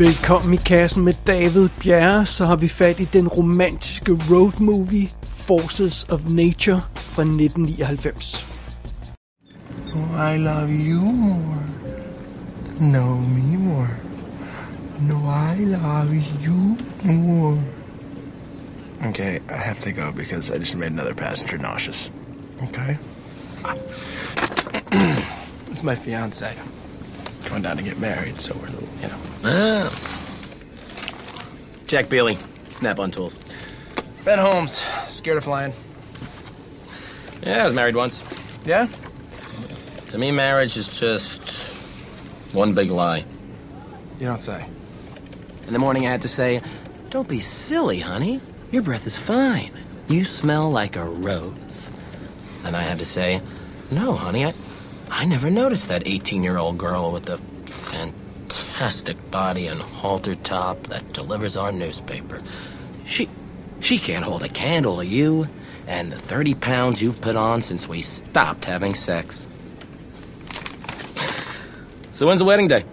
Velkommen 0.00 0.54
i 0.54 0.56
kassen 0.56 1.04
med 1.04 1.14
David 1.26 1.68
Bjerre, 1.82 2.26
så 2.26 2.44
har 2.44 2.56
vi 2.56 2.68
fat 2.68 3.00
i 3.00 3.04
den 3.04 3.28
romantiske 3.28 4.12
road 4.30 4.60
movie 4.60 5.08
Forces 5.22 6.06
of 6.10 6.20
Nature 6.28 6.80
fra 6.96 7.22
1999. 7.22 8.46
Oh, 9.94 10.34
I 10.34 10.38
love 10.38 10.68
you 10.68 11.00
more. 11.00 11.62
Know 12.78 13.16
me 13.16 13.56
more. 13.56 13.88
No, 15.00 15.16
I 15.54 15.64
love 15.64 16.14
you 16.46 16.76
more. 17.04 17.62
Okay, 19.08 19.36
I 19.36 19.56
have 19.56 19.80
to 19.80 19.90
go 19.90 20.12
because 20.12 20.56
I 20.56 20.58
just 20.58 20.76
made 20.76 20.92
another 20.92 21.14
passenger 21.14 21.58
nauseous. 21.58 22.12
Okay. 22.62 22.96
it's 25.72 25.82
my 25.82 25.94
fiance. 25.94 26.46
Going 27.48 27.62
down 27.62 27.76
to 27.76 27.82
get 27.82 27.98
married, 27.98 28.40
so 28.40 28.54
we're, 28.56 28.68
you 28.68 29.08
know. 29.08 29.18
Ah. 29.44 30.20
Jack 31.86 32.08
Bailey, 32.08 32.38
Snap-on 32.72 33.10
Tools. 33.10 33.38
Ben 34.24 34.38
Holmes, 34.38 34.84
scared 35.08 35.38
of 35.38 35.44
flying. 35.44 35.72
Yeah, 37.42 37.62
I 37.62 37.64
was 37.64 37.74
married 37.74 37.96
once. 37.96 38.22
Yeah? 38.64 38.86
To 40.08 40.18
me, 40.18 40.30
marriage 40.30 40.76
is 40.76 40.86
just 40.86 41.50
one 42.52 42.74
big 42.74 42.90
lie. 42.90 43.24
You 44.18 44.26
don't 44.26 44.42
say. 44.42 44.66
In 45.66 45.72
the 45.72 45.78
morning, 45.78 46.06
I 46.06 46.10
had 46.10 46.22
to 46.22 46.28
say, 46.28 46.60
Don't 47.08 47.28
be 47.28 47.40
silly, 47.40 47.98
honey. 47.98 48.40
Your 48.70 48.82
breath 48.82 49.06
is 49.06 49.16
fine. 49.16 49.72
You 50.08 50.24
smell 50.24 50.70
like 50.70 50.96
a 50.96 51.04
rose. 51.04 51.90
And 52.64 52.76
I 52.76 52.82
had 52.82 52.98
to 52.98 53.06
say, 53.06 53.40
No, 53.90 54.14
honey, 54.14 54.44
I, 54.44 54.52
I 55.10 55.24
never 55.24 55.50
noticed 55.50 55.88
that 55.88 56.06
18 56.06 56.42
year 56.42 56.56
old 56.56 56.78
girl 56.78 57.12
with 57.12 57.24
the 57.24 57.38
fantastic 57.66 59.30
body 59.30 59.66
and 59.66 59.80
halter 59.82 60.36
top 60.36 60.84
that 60.84 61.12
delivers 61.12 61.56
our 61.56 61.72
newspaper. 61.72 62.42
She, 63.06 63.28
she 63.80 63.98
can't 63.98 64.24
hold 64.24 64.42
a 64.42 64.48
candle 64.48 64.98
to 64.98 65.06
you 65.06 65.48
and 65.86 66.12
the 66.12 66.18
30 66.18 66.54
pounds 66.54 67.02
you've 67.02 67.20
put 67.20 67.36
on 67.36 67.62
since 67.62 67.88
we 67.88 68.00
stopped 68.00 68.64
having 68.64 68.94
sex. 68.94 69.46
So 72.12 72.26
when's 72.26 72.38
the 72.38 72.44
wedding 72.44 72.68
day? 72.68 72.84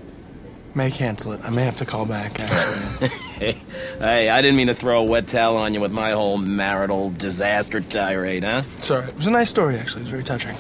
May 0.74 0.92
cancel 0.92 1.34
it. 1.34 1.42
I 1.44 1.50
may 1.50 1.66
have 1.66 1.78
to 1.78 1.86
call 1.86 2.06
back, 2.06 2.40
actually. 2.40 3.10
Hey, 3.10 3.58
hey, 4.00 4.30
I 4.30 4.42
didn't 4.42 4.58
mean 4.58 4.68
to 4.68 4.76
throw 4.76 5.02
a 5.02 5.04
wet 5.04 5.28
towel 5.28 5.58
on 5.58 5.74
you 5.74 5.82
with 5.82 5.92
my 5.92 6.12
whole 6.12 6.38
marital 6.38 7.12
disaster 7.12 7.82
tirade, 7.82 8.44
huh? 8.44 8.64
Sorry. 8.82 9.08
It 9.08 9.16
was 9.16 9.28
a 9.28 9.32
nice 9.32 9.50
story, 9.50 9.78
actually. 9.78 10.02
It 10.02 10.06
was 10.06 10.12
very 10.12 10.24
touching. 10.24 10.56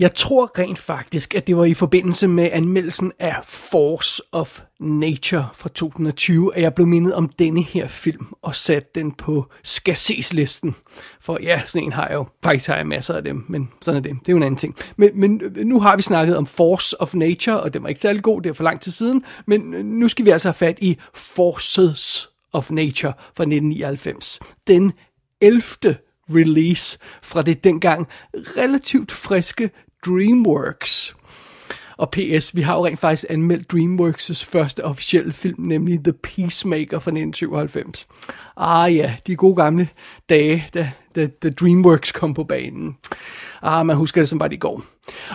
Jeg 0.00 0.14
tror 0.14 0.58
rent 0.58 0.78
faktisk, 0.78 1.34
at 1.34 1.46
det 1.46 1.56
var 1.56 1.64
i 1.64 1.74
forbindelse 1.74 2.28
med 2.28 2.50
anmeldelsen 2.52 3.12
af 3.18 3.36
Force 3.44 4.22
of 4.32 4.60
Nature 4.80 5.48
fra 5.54 5.68
2020, 5.68 6.56
at 6.56 6.62
jeg 6.62 6.74
blev 6.74 6.86
mindet 6.86 7.14
om 7.14 7.28
denne 7.28 7.62
her 7.62 7.86
film 7.86 8.26
og 8.42 8.54
satte 8.54 8.88
den 8.94 9.12
på 9.12 9.46
skal 9.62 9.96
ses 9.96 10.32
listen. 10.32 10.74
For 11.20 11.38
ja, 11.42 11.62
sådan 11.64 11.86
en 11.86 11.92
har 11.92 12.06
jeg 12.06 12.14
jo. 12.14 12.26
Faktisk 12.44 12.66
har 12.66 12.76
jeg 12.76 12.86
masser 12.86 13.14
af 13.14 13.22
dem, 13.22 13.44
men 13.48 13.68
sådan 13.82 13.96
er 13.98 14.02
det. 14.02 14.12
Det 14.20 14.28
er 14.28 14.32
jo 14.32 14.36
en 14.36 14.42
anden 14.42 14.58
ting. 14.58 14.76
Men, 14.96 15.10
men 15.14 15.40
øh, 15.44 15.64
nu 15.64 15.80
har 15.80 15.96
vi 15.96 16.02
snakket 16.02 16.36
om 16.36 16.46
Force 16.46 17.00
of 17.00 17.14
Nature, 17.14 17.60
og 17.60 17.72
den 17.72 17.82
var 17.82 17.88
ikke 17.88 18.00
særlig 18.00 18.22
god, 18.22 18.42
det 18.42 18.50
er 18.50 18.54
for 18.54 18.64
lang 18.64 18.80
tid 18.80 18.92
siden. 18.92 19.24
Men 19.46 19.74
øh, 19.74 19.84
nu 19.84 20.08
skal 20.08 20.24
vi 20.24 20.30
altså 20.30 20.48
have 20.48 20.54
fat 20.54 20.78
i 20.80 20.98
Forces 21.14 22.28
of 22.52 22.70
Nature 22.70 23.12
fra 23.18 23.42
1999. 23.42 24.40
Den 24.66 24.92
11 25.40 25.62
release 26.30 26.98
fra 27.22 27.42
det 27.42 27.64
dengang 27.64 28.08
relativt 28.34 29.12
friske 29.12 29.70
DreamWorks. 30.06 31.16
Og 31.98 32.10
PS, 32.10 32.56
vi 32.56 32.62
har 32.62 32.74
jo 32.74 32.86
rent 32.86 33.00
faktisk 33.00 33.24
anmeldt 33.30 33.72
DreamWorks' 33.72 34.44
første 34.44 34.84
officielle 34.84 35.32
film, 35.32 35.62
nemlig 35.62 36.04
The 36.04 36.12
Peacemaker 36.12 36.98
fra 36.98 37.10
1997. 37.10 38.08
Ah 38.56 38.96
ja, 38.96 39.14
de 39.26 39.36
gode 39.36 39.56
gamle 39.56 39.88
dage, 40.28 40.68
da, 40.74 40.90
da, 41.14 41.26
da 41.26 41.50
DreamWorks 41.50 42.12
kom 42.12 42.34
på 42.34 42.44
banen. 42.44 42.96
Ah, 43.62 43.86
man 43.86 43.96
husker 43.96 44.20
det 44.20 44.28
som 44.28 44.38
bare 44.38 44.48
det 44.48 44.60
går. 44.60 44.82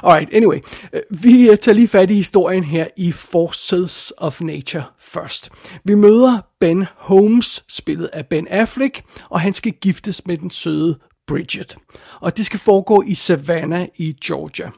Alright, 0.04 0.34
anyway. 0.34 0.60
Øh, 0.94 1.02
vi 1.24 1.50
øh, 1.50 1.58
tager 1.58 1.76
lige 1.76 1.88
fat 1.88 2.10
i 2.10 2.14
historien 2.14 2.64
her 2.64 2.88
i 2.98 3.12
Forces 3.12 4.14
of 4.18 4.42
Nature 4.42 4.84
først. 5.00 5.50
Vi 5.84 5.96
møder 5.96 6.40
Ben 6.60 6.86
Holmes, 6.96 7.64
spillet 7.70 8.10
af 8.14 8.26
Ben 8.26 8.48
Affleck, 8.48 9.04
og 9.30 9.42
han 9.42 9.54
skal 9.54 9.72
giftes 9.72 10.26
med 10.26 10.38
den 10.38 10.50
søde 10.50 11.00
Bridget. 11.32 11.78
Og 12.20 12.38
det 12.38 12.46
skal 12.46 12.60
foregå 12.60 13.04
i 13.08 13.16
Savannah 13.16 13.88
i 13.96 14.18
Georgia. 14.26 14.72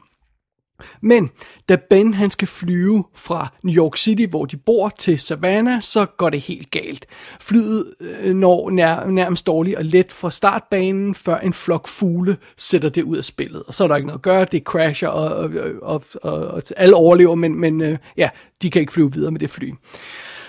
Men 1.00 1.30
da 1.68 1.76
Ben 1.90 2.14
han 2.14 2.30
skal 2.30 2.48
flyve 2.48 3.04
fra 3.14 3.48
New 3.62 3.74
York 3.74 3.96
City, 3.96 4.26
hvor 4.30 4.44
de 4.44 4.56
bor, 4.56 4.88
til 4.88 5.18
Savannah, 5.18 5.82
så 5.82 6.06
går 6.06 6.30
det 6.30 6.40
helt 6.40 6.70
galt. 6.70 7.06
Flyet 7.40 7.94
øh, 8.00 8.34
når 8.34 8.70
nær, 8.70 9.06
nærmest 9.06 9.46
dårligt 9.46 9.76
og 9.76 9.84
let 9.84 10.12
fra 10.12 10.30
startbanen, 10.30 11.14
før 11.14 11.36
en 11.36 11.52
flok 11.52 11.88
fugle 11.88 12.36
sætter 12.56 12.88
det 12.88 13.02
ud 13.02 13.16
af 13.16 13.24
spillet. 13.24 13.62
Og 13.62 13.74
så 13.74 13.84
er 13.84 13.88
der 13.88 13.96
ikke 13.96 14.06
noget 14.06 14.18
at 14.18 14.22
gøre, 14.22 14.46
det 14.52 14.62
crasher, 14.62 15.08
og, 15.08 15.50
og, 15.50 15.50
og, 15.82 16.02
og, 16.22 16.46
og 16.46 16.62
alle 16.76 16.96
overlever, 16.96 17.34
men, 17.34 17.60
men 17.60 17.80
øh, 17.80 17.98
ja, 18.16 18.28
de 18.62 18.70
kan 18.70 18.80
ikke 18.80 18.92
flyve 18.92 19.12
videre 19.12 19.30
med 19.30 19.40
det 19.40 19.50
fly. 19.50 19.72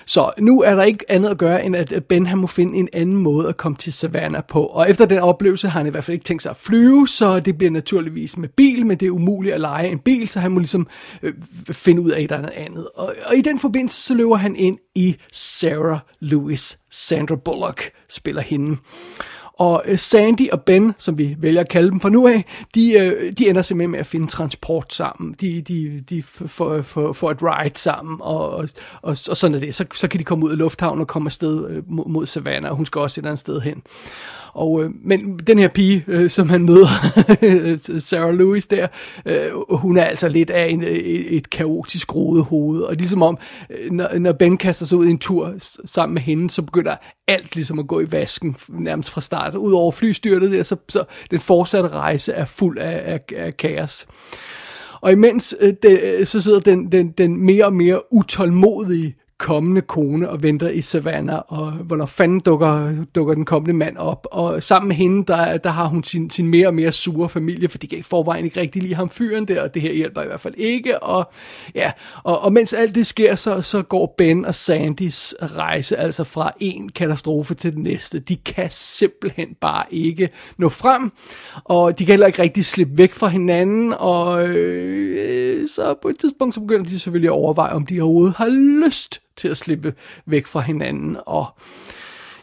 Så 0.06 0.32
nu 0.40 0.62
er 0.62 0.76
der 0.76 0.84
ikke 0.84 1.12
andet 1.12 1.30
at 1.30 1.38
gøre, 1.38 1.66
end 1.66 1.76
at 1.76 2.04
Ben 2.10 2.26
han 2.26 2.38
må 2.38 2.48
finde 2.48 2.78
en 2.78 2.90
anden 2.94 3.16
måde 3.16 3.50
at 3.50 3.58
komme 3.58 3.76
til 3.76 3.94
Savannah 3.94 4.44
på. 4.48 4.66
Og 4.66 4.90
efter 4.90 5.06
den 5.06 5.20
oplevelse 5.20 5.70
har 5.70 5.80
han 5.80 5.88
i 5.88 5.90
hvert 5.90 6.04
fald 6.04 6.14
ikke 6.14 6.24
tænkt 6.24 6.44
sig 6.44 6.50
at 6.50 6.58
flyve, 6.58 7.08
så 7.08 7.40
det 7.40 7.58
bliver 7.58 7.72
naturligvis 7.72 8.38
med 8.38 8.50
bil, 8.50 8.86
men 8.86 8.98
det 8.98 9.06
er 9.06 9.12
umuligt 9.12 9.56
at 9.56 9.62
lege 9.62 9.90
en 9.90 10.00
bil, 10.00 10.30
så 10.30 10.40
han 10.40 10.52
må 10.52 10.60
ligesom 10.60 10.88
øh, 11.24 11.34
finde 11.72 12.02
ud 12.02 12.12
af 12.12 12.22
et 12.22 12.32
eller 12.32 12.50
andet. 12.54 12.88
Og, 12.96 13.14
og 13.26 13.36
i 13.36 13.42
den 13.42 13.60
forbindelse 13.60 14.02
så 14.02 14.14
løber 14.14 14.36
han 14.36 14.56
ind 14.56 14.78
i 14.96 15.16
Sarah 15.32 16.00
Lewis. 16.20 16.78
Sandra 16.92 17.36
Bullock 17.36 17.92
spiller 18.10 18.42
hende. 18.42 18.78
Og 19.58 19.84
øh, 19.86 19.98
Sandy 19.98 20.50
og 20.52 20.62
Ben, 20.62 20.94
som 20.98 21.18
vi 21.18 21.36
vælger 21.40 21.62
at 21.62 21.70
kalde 21.70 21.92
dem 21.92 22.00
fra 22.00 22.10
nu 22.10 22.28
af, 22.28 22.46
de, 22.76 22.94
øh, 22.94 23.32
de 23.38 23.50
ender 23.50 23.62
simpelthen 23.62 23.92
med 23.92 24.00
at 24.00 24.06
finde 24.06 24.28
transport 24.28 24.94
sammen. 24.94 25.36
De, 25.42 25.62
de, 25.62 26.04
de 26.10 26.24
får, 26.24 26.82
får, 26.82 27.14
får 27.14 27.32
et 27.32 27.38
ride 27.42 27.80
sammen, 27.80 28.18
og, 28.22 28.50
og, 28.50 28.70
og, 29.02 29.18
og 29.30 29.38
sådan 29.38 29.56
er 29.56 29.60
det. 29.60 29.76
Så, 29.76 29.86
så 29.94 30.08
kan 30.08 30.20
de 30.20 30.24
komme 30.24 30.46
ud 30.46 30.52
af 30.52 30.58
lufthavnen 30.58 31.02
og 31.02 31.08
komme 31.08 31.28
afsted 31.28 31.70
øh, 31.70 31.84
mod, 31.92 32.06
mod 32.10 32.28
Savannah, 32.28 32.72
og 32.72 32.78
hun 32.78 32.86
skal 32.86 33.02
også 33.02 33.14
et 33.20 33.22
eller 33.22 33.30
andet 33.30 33.40
sted 33.40 33.62
hen. 33.62 33.82
Og, 34.56 34.84
øh, 34.84 34.90
men 35.04 35.40
den 35.48 35.60
her 35.60 35.68
pige, 35.68 36.04
øh, 36.08 36.30
som 36.30 36.50
han 36.50 36.62
møder, 36.62 36.88
Sarah 38.00 38.36
Lewis 38.36 38.68
der, 38.68 38.88
øh, 39.26 39.78
hun 39.78 39.98
er 39.98 40.04
altså 40.04 40.28
lidt 40.28 40.50
af 40.50 40.70
en, 40.70 40.84
et, 40.84 41.36
et 41.38 41.50
kaotisk 41.50 42.16
rodet 42.16 42.46
hoved. 42.46 42.82
Og 42.82 42.96
ligesom 42.96 43.22
om, 43.22 43.38
øh, 43.70 43.92
når, 43.92 44.20
når 44.20 44.32
Ben 44.32 44.58
kaster 44.58 44.86
sig 44.86 44.98
ud 44.98 45.06
i 45.06 45.10
en 45.10 45.18
tur 45.18 45.54
sammen 45.86 46.14
med 46.14 46.22
hende, 46.22 46.50
så 46.50 46.62
begynder 46.62 46.96
alt 47.28 47.56
ligesom 47.56 47.80
at 47.80 47.88
gå 47.88 48.00
i 48.00 48.12
vasken 48.12 48.56
nærmest 48.70 49.10
fra 49.10 49.22
start. 49.22 49.56
Udover 49.56 49.92
flystyrtet 49.92 50.52
der, 50.52 50.64
så, 50.64 50.76
så 50.90 51.04
den 51.32 51.40
fortsatte 51.40 51.90
rejse 51.90 52.34
er 52.34 52.46
fuld 52.46 52.78
af, 52.78 53.14
af, 53.14 53.20
af 53.36 53.58
kaos. 53.58 54.08
Og 55.02 55.12
imens 55.12 55.56
øh, 55.60 55.74
det, 55.84 56.02
øh, 56.04 56.26
så 56.26 56.42
sidder 56.42 56.60
den, 56.60 56.92
den, 56.92 57.12
den 57.12 57.38
mere 57.46 57.66
og 57.66 57.74
mere 57.74 58.14
utålmodige 58.14 59.16
kommende 59.38 59.82
kone 59.82 60.30
og 60.30 60.44
venter 60.44 60.70
i 60.70 60.82
Savannah, 60.82 61.40
og 61.48 61.72
hvornår 61.72 62.06
fanden 62.06 62.40
dukker, 62.40 62.92
dukker 63.16 63.34
den 63.34 63.46
kommende 63.46 63.74
mand 63.74 63.98
op. 63.98 64.28
Og 64.32 64.64
sammen 64.64 64.88
med 64.88 64.96
hende, 64.96 65.26
der, 65.26 65.58
der 65.58 65.70
har 65.70 65.86
hun 65.86 66.04
sin, 66.04 66.30
sin 66.30 66.48
mere 66.48 66.68
og 66.68 66.74
mere 66.74 66.92
sure 66.92 67.30
familie, 67.30 67.70
for 67.70 67.78
de 67.78 67.88
kan 67.88 67.98
i 67.98 68.02
forvejen 68.02 68.46
ikke 68.46 68.60
rigtig 68.62 68.82
lide 68.82 68.96
ham 68.96 69.10
fyren 69.10 69.48
der, 69.48 69.62
og 69.62 69.74
det 69.74 69.82
her 69.82 69.94
hjælper 69.94 70.22
i 70.22 70.26
hvert 70.26 70.40
fald 70.40 70.54
ikke. 70.58 71.04
Og, 71.04 71.32
ja, 71.76 71.92
og, 72.24 72.42
og 72.42 72.54
mens 72.54 72.74
alt 72.74 72.96
det 72.96 73.08
sker, 73.08 73.36
så, 73.36 73.62
så 73.62 73.82
går 73.82 74.16
Ben 74.18 74.46
og 74.46 74.56
Sandys 74.56 75.36
rejse 75.42 75.98
altså 75.98 76.24
fra 76.24 76.52
en 76.60 76.90
katastrofe 76.90 77.56
til 77.56 77.74
den 77.74 77.84
næste. 77.84 78.20
De 78.20 78.36
kan 78.36 78.68
simpelthen 78.70 79.48
bare 79.62 79.84
ikke 79.92 80.30
nå 80.58 80.70
frem, 80.70 81.12
og 81.64 82.00
de 82.00 82.06
kan 82.06 82.14
heller 82.14 82.28
ikke 82.28 82.42
rigtig 82.42 82.66
slippe 82.66 82.98
væk 82.98 83.14
fra 83.14 83.28
hinanden, 83.28 83.94
og 84.00 84.48
øh, 84.48 85.70
så 85.70 85.96
på 86.02 86.08
et 86.08 86.20
tidspunkt 86.20 86.56
så 86.56 86.62
begynder 86.62 86.84
de 86.84 87.00
selvfølgelig 87.00 87.28
at 87.28 87.32
overveje, 87.34 87.74
om 87.74 87.86
de 87.86 88.02
overhovedet 88.02 88.36
har 88.36 88.48
lyst 88.86 89.22
til 89.38 89.48
at 89.48 89.58
slippe 89.58 89.94
væk 90.26 90.46
fra 90.46 90.60
hinanden. 90.60 91.18
Og 91.26 91.46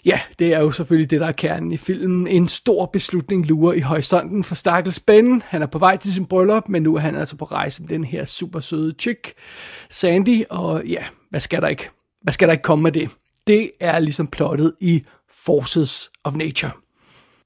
ja, 0.05 0.21
det 0.39 0.55
er 0.55 0.61
jo 0.61 0.71
selvfølgelig 0.71 1.11
det, 1.11 1.21
der 1.21 1.27
er 1.27 1.33
kernen 1.33 1.73
i 1.73 1.77
filmen. 1.77 2.27
En 2.27 2.49
stor 2.49 2.87
beslutning 2.87 3.47
lurer 3.47 3.73
i 3.73 3.81
horisonten 3.81 4.45
for 4.45 4.55
Stakkels 4.55 5.01
Ben. 5.01 5.43
Han 5.47 5.63
er 5.63 5.67
på 5.67 5.79
vej 5.79 5.97
til 5.97 6.13
sin 6.13 6.27
bryllup, 6.27 6.69
men 6.69 6.83
nu 6.83 6.97
er 6.97 7.01
han 7.01 7.17
altså 7.17 7.37
på 7.37 7.45
rejse 7.45 7.83
med 7.83 7.89
den 7.89 8.05
her 8.05 8.25
super 8.25 8.61
søde 8.61 8.95
chick, 8.99 9.33
Sandy. 9.91 10.45
Og 10.51 10.85
ja, 10.87 11.05
hvad 11.31 11.41
skal 11.41 11.63
der 11.63 11.69
ikke? 11.69 11.91
Hvad 12.23 12.33
skal 12.33 12.49
der 12.49 12.53
ikke 12.53 12.63
komme 12.63 12.83
med 12.83 12.93
det? 12.93 13.11
Det 13.47 13.71
er 13.81 13.99
ligesom 13.99 14.27
plottet 14.27 14.75
i 14.81 15.05
Forces 15.45 16.11
of 16.25 16.35
Nature. 16.35 16.82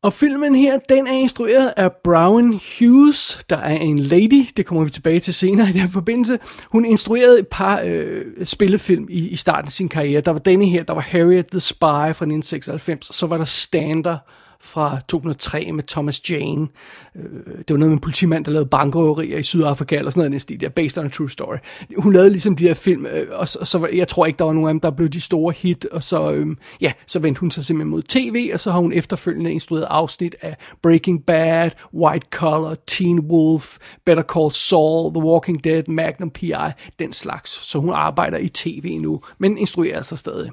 Og 0.02 0.12
filmen 0.12 0.54
her, 0.54 0.78
den 0.88 1.06
er 1.06 1.12
instrueret 1.12 1.72
af 1.76 1.92
Brown 2.04 2.60
Hughes, 2.78 3.40
der 3.50 3.56
er 3.56 3.76
en 3.76 3.98
lady, 3.98 4.46
det 4.56 4.66
kommer 4.66 4.84
vi 4.84 4.90
tilbage 4.90 5.20
til 5.20 5.34
senere 5.34 5.68
i 5.68 5.72
den 5.72 5.88
forbindelse. 5.88 6.38
Hun 6.72 6.84
instruerede 6.84 7.38
et 7.38 7.48
par 7.48 7.80
øh, 7.84 8.24
spillefilm 8.44 9.06
i, 9.10 9.28
i 9.28 9.36
starten 9.36 9.66
af 9.66 9.72
sin 9.72 9.88
karriere. 9.88 10.20
Der 10.20 10.30
var 10.30 10.38
denne 10.38 10.66
her, 10.66 10.82
der 10.82 10.92
var 10.92 11.00
Harriet 11.00 11.46
the 11.46 11.60
Spy 11.60 11.80
fra 11.80 12.08
1996, 12.08 13.08
og 13.08 13.14
så 13.14 13.26
var 13.26 13.36
der 13.36 13.44
Stander 13.44 14.18
fra 14.60 14.98
2003 15.08 15.72
med 15.72 15.84
Thomas 15.84 16.30
Jane. 16.30 16.68
Øh, 17.16 17.22
det 17.58 17.70
var 17.70 17.76
noget 17.76 17.90
med 17.90 17.96
en 17.96 18.00
politimand, 18.00 18.44
der 18.44 18.50
lavede 18.50 18.68
bankrøverier 18.68 19.38
i 19.38 19.42
Sydafrika, 19.42 19.96
eller 19.96 20.10
sådan 20.10 20.20
noget, 20.20 20.30
næsten 20.30 20.60
der, 20.60 20.68
based 20.68 20.98
on 20.98 21.06
a 21.06 21.08
true 21.08 21.30
story. 21.30 21.56
Hun 21.96 22.12
lavede 22.12 22.30
ligesom 22.30 22.56
de 22.56 22.64
her 22.64 22.74
film, 22.74 23.06
øh, 23.06 23.26
og 23.32 23.48
så, 23.48 23.64
så 23.64 23.88
jeg 23.92 24.08
tror 24.08 24.26
ikke, 24.26 24.38
der 24.38 24.44
var 24.44 24.52
nogen 24.52 24.68
af 24.68 24.72
dem, 24.72 24.80
der 24.80 24.90
blev 24.90 25.08
de 25.08 25.20
store 25.20 25.54
hit, 25.56 25.84
og 25.84 26.02
så, 26.02 26.32
øhm, 26.32 26.58
ja, 26.80 26.92
så 27.06 27.18
vendte 27.18 27.40
hun 27.40 27.50
sig 27.50 27.64
simpelthen 27.64 27.90
mod 27.90 28.02
tv, 28.02 28.50
og 28.52 28.60
så 28.60 28.70
har 28.70 28.78
hun 28.78 28.92
efterfølgende 28.92 29.52
instrueret 29.52 29.86
afsnit 29.90 30.36
af 30.42 30.56
Breaking 30.82 31.24
Bad, 31.26 31.70
White 31.94 32.26
Collar, 32.30 32.76
Teen 32.86 33.20
Wolf, 33.20 33.76
Better 34.04 34.22
Call 34.22 34.52
Saul, 34.52 35.14
The 35.14 35.22
Walking 35.22 35.64
Dead, 35.64 35.82
Magnum 35.88 36.30
P.I., 36.30 36.52
den 36.98 37.12
slags. 37.12 37.50
Så 37.50 37.78
hun 37.78 37.92
arbejder 37.92 38.38
i 38.38 38.48
tv 38.48 38.98
nu, 39.00 39.20
men 39.38 39.58
instruerer 39.58 39.96
altså 39.96 40.16
stadig. 40.16 40.50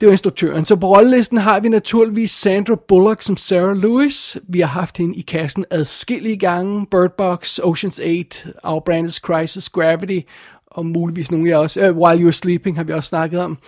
Det 0.00 0.06
var 0.06 0.12
instruktøren. 0.12 0.64
Så 0.64 0.76
på 0.76 0.86
rollelisten 0.86 1.38
har 1.38 1.60
vi 1.60 1.68
naturligvis 1.68 2.30
Sandra 2.30 2.74
Bullock 2.88 3.22
som 3.22 3.36
Sarah 3.36 3.76
Lewis. 3.76 4.38
Vi 4.48 4.60
har 4.60 4.68
haft 4.68 4.98
hende 4.98 5.14
i 5.14 5.20
kassen 5.20 5.64
adskillige 5.70 6.36
gange. 6.36 6.86
Bird 6.90 7.16
Box, 7.18 7.58
Ocean's 7.58 8.02
8, 8.02 8.52
Our 8.64 8.80
Brand 8.80 9.10
Crisis, 9.10 9.68
Gravity 9.68 10.20
og 10.76 10.86
muligvis 10.86 11.30
nogle 11.30 11.48
af 11.48 11.50
jer 11.50 11.56
også. 11.56 11.90
Uh, 11.90 11.96
While 11.96 12.28
You're 12.28 12.32
Sleeping 12.32 12.76
har 12.76 12.84
vi 12.84 12.92
også 12.92 13.08
snakket 13.08 13.40
om. 13.40 13.58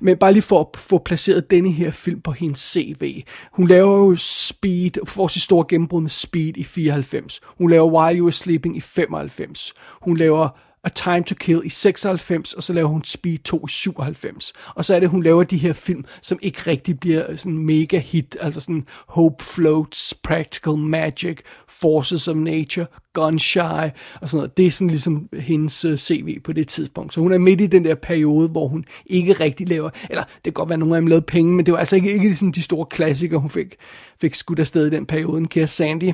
Men 0.00 0.16
bare 0.16 0.32
lige 0.32 0.42
for 0.42 0.60
at 0.60 0.80
få 0.80 0.98
placeret 0.98 1.50
denne 1.50 1.70
her 1.70 1.90
film 1.90 2.20
på 2.20 2.32
hendes 2.32 2.60
CV. 2.60 3.22
Hun 3.52 3.68
laver 3.68 3.96
jo 3.98 4.16
Speed, 4.16 4.90
får 5.06 5.28
sit 5.28 5.42
store 5.42 5.64
gennembrud 5.68 6.00
med 6.00 6.10
Speed 6.10 6.56
i 6.56 6.64
94. 6.64 7.40
Hun 7.58 7.70
laver 7.70 7.90
While 7.90 8.28
You're 8.28 8.30
Sleeping 8.30 8.76
i 8.76 8.80
95. 8.80 9.74
Hun 10.02 10.16
laver 10.16 10.48
A 10.84 10.88
Time 10.88 11.22
to 11.22 11.34
Kill 11.34 11.60
i 11.64 11.68
96, 11.68 12.52
og 12.52 12.62
så 12.62 12.72
laver 12.72 12.88
hun 12.88 13.04
Speed 13.04 13.38
2 13.38 13.66
i 13.66 13.70
97. 13.70 14.52
Og 14.74 14.84
så 14.84 14.94
er 14.94 15.00
det, 15.00 15.08
hun 15.08 15.22
laver 15.22 15.42
de 15.42 15.58
her 15.58 15.72
film, 15.72 16.04
som 16.22 16.38
ikke 16.42 16.60
rigtig 16.66 17.00
bliver 17.00 17.36
sådan 17.36 17.58
mega 17.58 17.98
hit, 17.98 18.36
altså 18.40 18.60
sådan 18.60 18.86
Hope 19.08 19.44
Floats, 19.44 20.14
Practical 20.14 20.76
Magic, 20.76 21.38
Forces 21.68 22.28
of 22.28 22.36
Nature, 22.36 22.86
Gunshy 23.12 23.58
og 23.58 24.28
sådan 24.28 24.36
noget. 24.36 24.56
Det 24.56 24.66
er 24.66 24.70
sådan 24.70 24.90
ligesom 24.90 25.28
hendes 25.32 25.84
øh, 25.84 25.98
CV 25.98 26.40
på 26.40 26.52
det 26.52 26.68
tidspunkt. 26.68 27.14
Så 27.14 27.20
hun 27.20 27.32
er 27.32 27.38
midt 27.38 27.60
i 27.60 27.66
den 27.66 27.84
der 27.84 27.94
periode, 27.94 28.48
hvor 28.48 28.68
hun 28.68 28.84
ikke 29.06 29.32
rigtig 29.32 29.68
laver, 29.68 29.90
eller 30.10 30.22
det 30.22 30.42
kan 30.44 30.52
godt 30.52 30.68
være, 30.68 30.74
at 30.74 30.80
nogle 30.80 30.96
af 30.96 31.00
dem 31.00 31.06
lavede 31.06 31.24
penge, 31.26 31.52
men 31.52 31.66
det 31.66 31.72
var 31.72 31.78
altså 31.78 31.96
ikke, 31.96 32.12
ikke 32.12 32.34
sådan 32.34 32.52
de 32.52 32.62
store 32.62 32.86
klassikere, 32.86 33.40
hun 33.40 33.50
fik, 33.50 33.76
fik 34.20 34.34
skudt 34.34 34.58
afsted 34.58 34.86
i 34.86 34.90
den 34.90 35.06
periode, 35.06 35.46
kære 35.46 35.66
Sandy. 35.66 36.12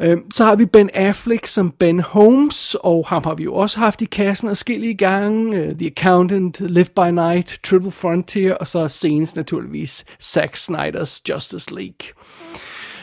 Øh, 0.00 0.16
så 0.32 0.44
har 0.44 0.56
vi 0.56 0.66
Ben 0.66 0.90
Affleck 0.94 1.46
som 1.46 1.70
Ben 1.70 2.00
Holmes, 2.00 2.76
og 2.80 3.06
ham 3.08 3.24
har 3.24 3.34
vi 3.34 3.44
jo 3.44 3.54
også 3.54 3.78
haft 3.78 4.02
i 4.02 4.04
kassen 4.04 4.48
adskillige 4.48 4.94
gange. 4.94 5.16
gang. 5.16 5.78
The 5.78 5.86
Accountant, 5.96 6.60
Live 6.60 6.84
by 6.96 7.10
Night, 7.10 7.60
Triple 7.64 7.90
Frontier, 7.90 8.54
og 8.54 8.66
så 8.66 8.88
senest 8.88 9.36
naturligvis 9.36 10.04
Zack 10.22 10.56
Snyder's 10.56 11.20
Justice 11.28 11.74
League. 11.74 12.12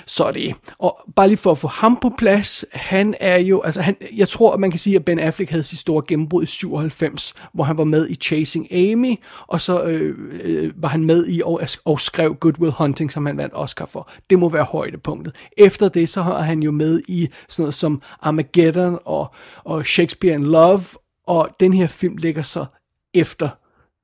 Så 0.05 0.31
det. 0.31 0.55
Og 0.79 0.99
bare 1.15 1.27
lige 1.27 1.37
for 1.37 1.51
at 1.51 1.57
få 1.57 1.67
ham 1.67 1.97
på 2.01 2.11
plads, 2.17 2.65
han 2.71 3.15
er 3.19 3.37
jo, 3.37 3.61
altså 3.61 3.81
han, 3.81 3.95
jeg 4.15 4.29
tror, 4.29 4.53
at 4.53 4.59
man 4.59 4.71
kan 4.71 4.79
sige, 4.79 4.95
at 4.95 5.05
Ben 5.05 5.19
Affleck 5.19 5.51
havde 5.51 5.63
sit 5.63 5.79
store 5.79 6.03
gennembrud 6.07 6.43
i 6.43 6.45
97, 6.45 7.33
hvor 7.53 7.63
han 7.63 7.77
var 7.77 7.83
med 7.83 8.09
i 8.09 8.15
Chasing 8.15 8.73
Amy, 8.73 9.15
og 9.47 9.61
så 9.61 9.83
øh, 9.83 10.15
øh, 10.43 10.73
var 10.75 10.89
han 10.89 11.03
med 11.03 11.27
i 11.27 11.41
og, 11.45 11.61
og 11.85 11.99
skrev 11.99 12.35
Good 12.35 12.59
Will 12.59 12.73
Hunting, 12.77 13.11
som 13.11 13.25
han 13.25 13.37
vandt 13.37 13.53
Oscar 13.55 13.85
for. 13.85 14.09
Det 14.29 14.39
må 14.39 14.49
være 14.49 14.63
højdepunktet. 14.63 15.35
Efter 15.57 15.89
det, 15.89 16.09
så 16.09 16.21
har 16.21 16.41
han 16.41 16.63
jo 16.63 16.71
med 16.71 17.01
i 17.07 17.29
sådan 17.49 17.63
noget 17.63 17.73
som 17.73 18.01
Armageddon 18.21 18.99
og, 19.05 19.35
og 19.63 19.85
Shakespeare 19.85 20.35
in 20.35 20.43
Love, 20.43 20.81
og 21.27 21.49
den 21.59 21.73
her 21.73 21.87
film 21.87 22.17
ligger 22.17 22.41
så 22.41 22.65
efter 23.13 23.49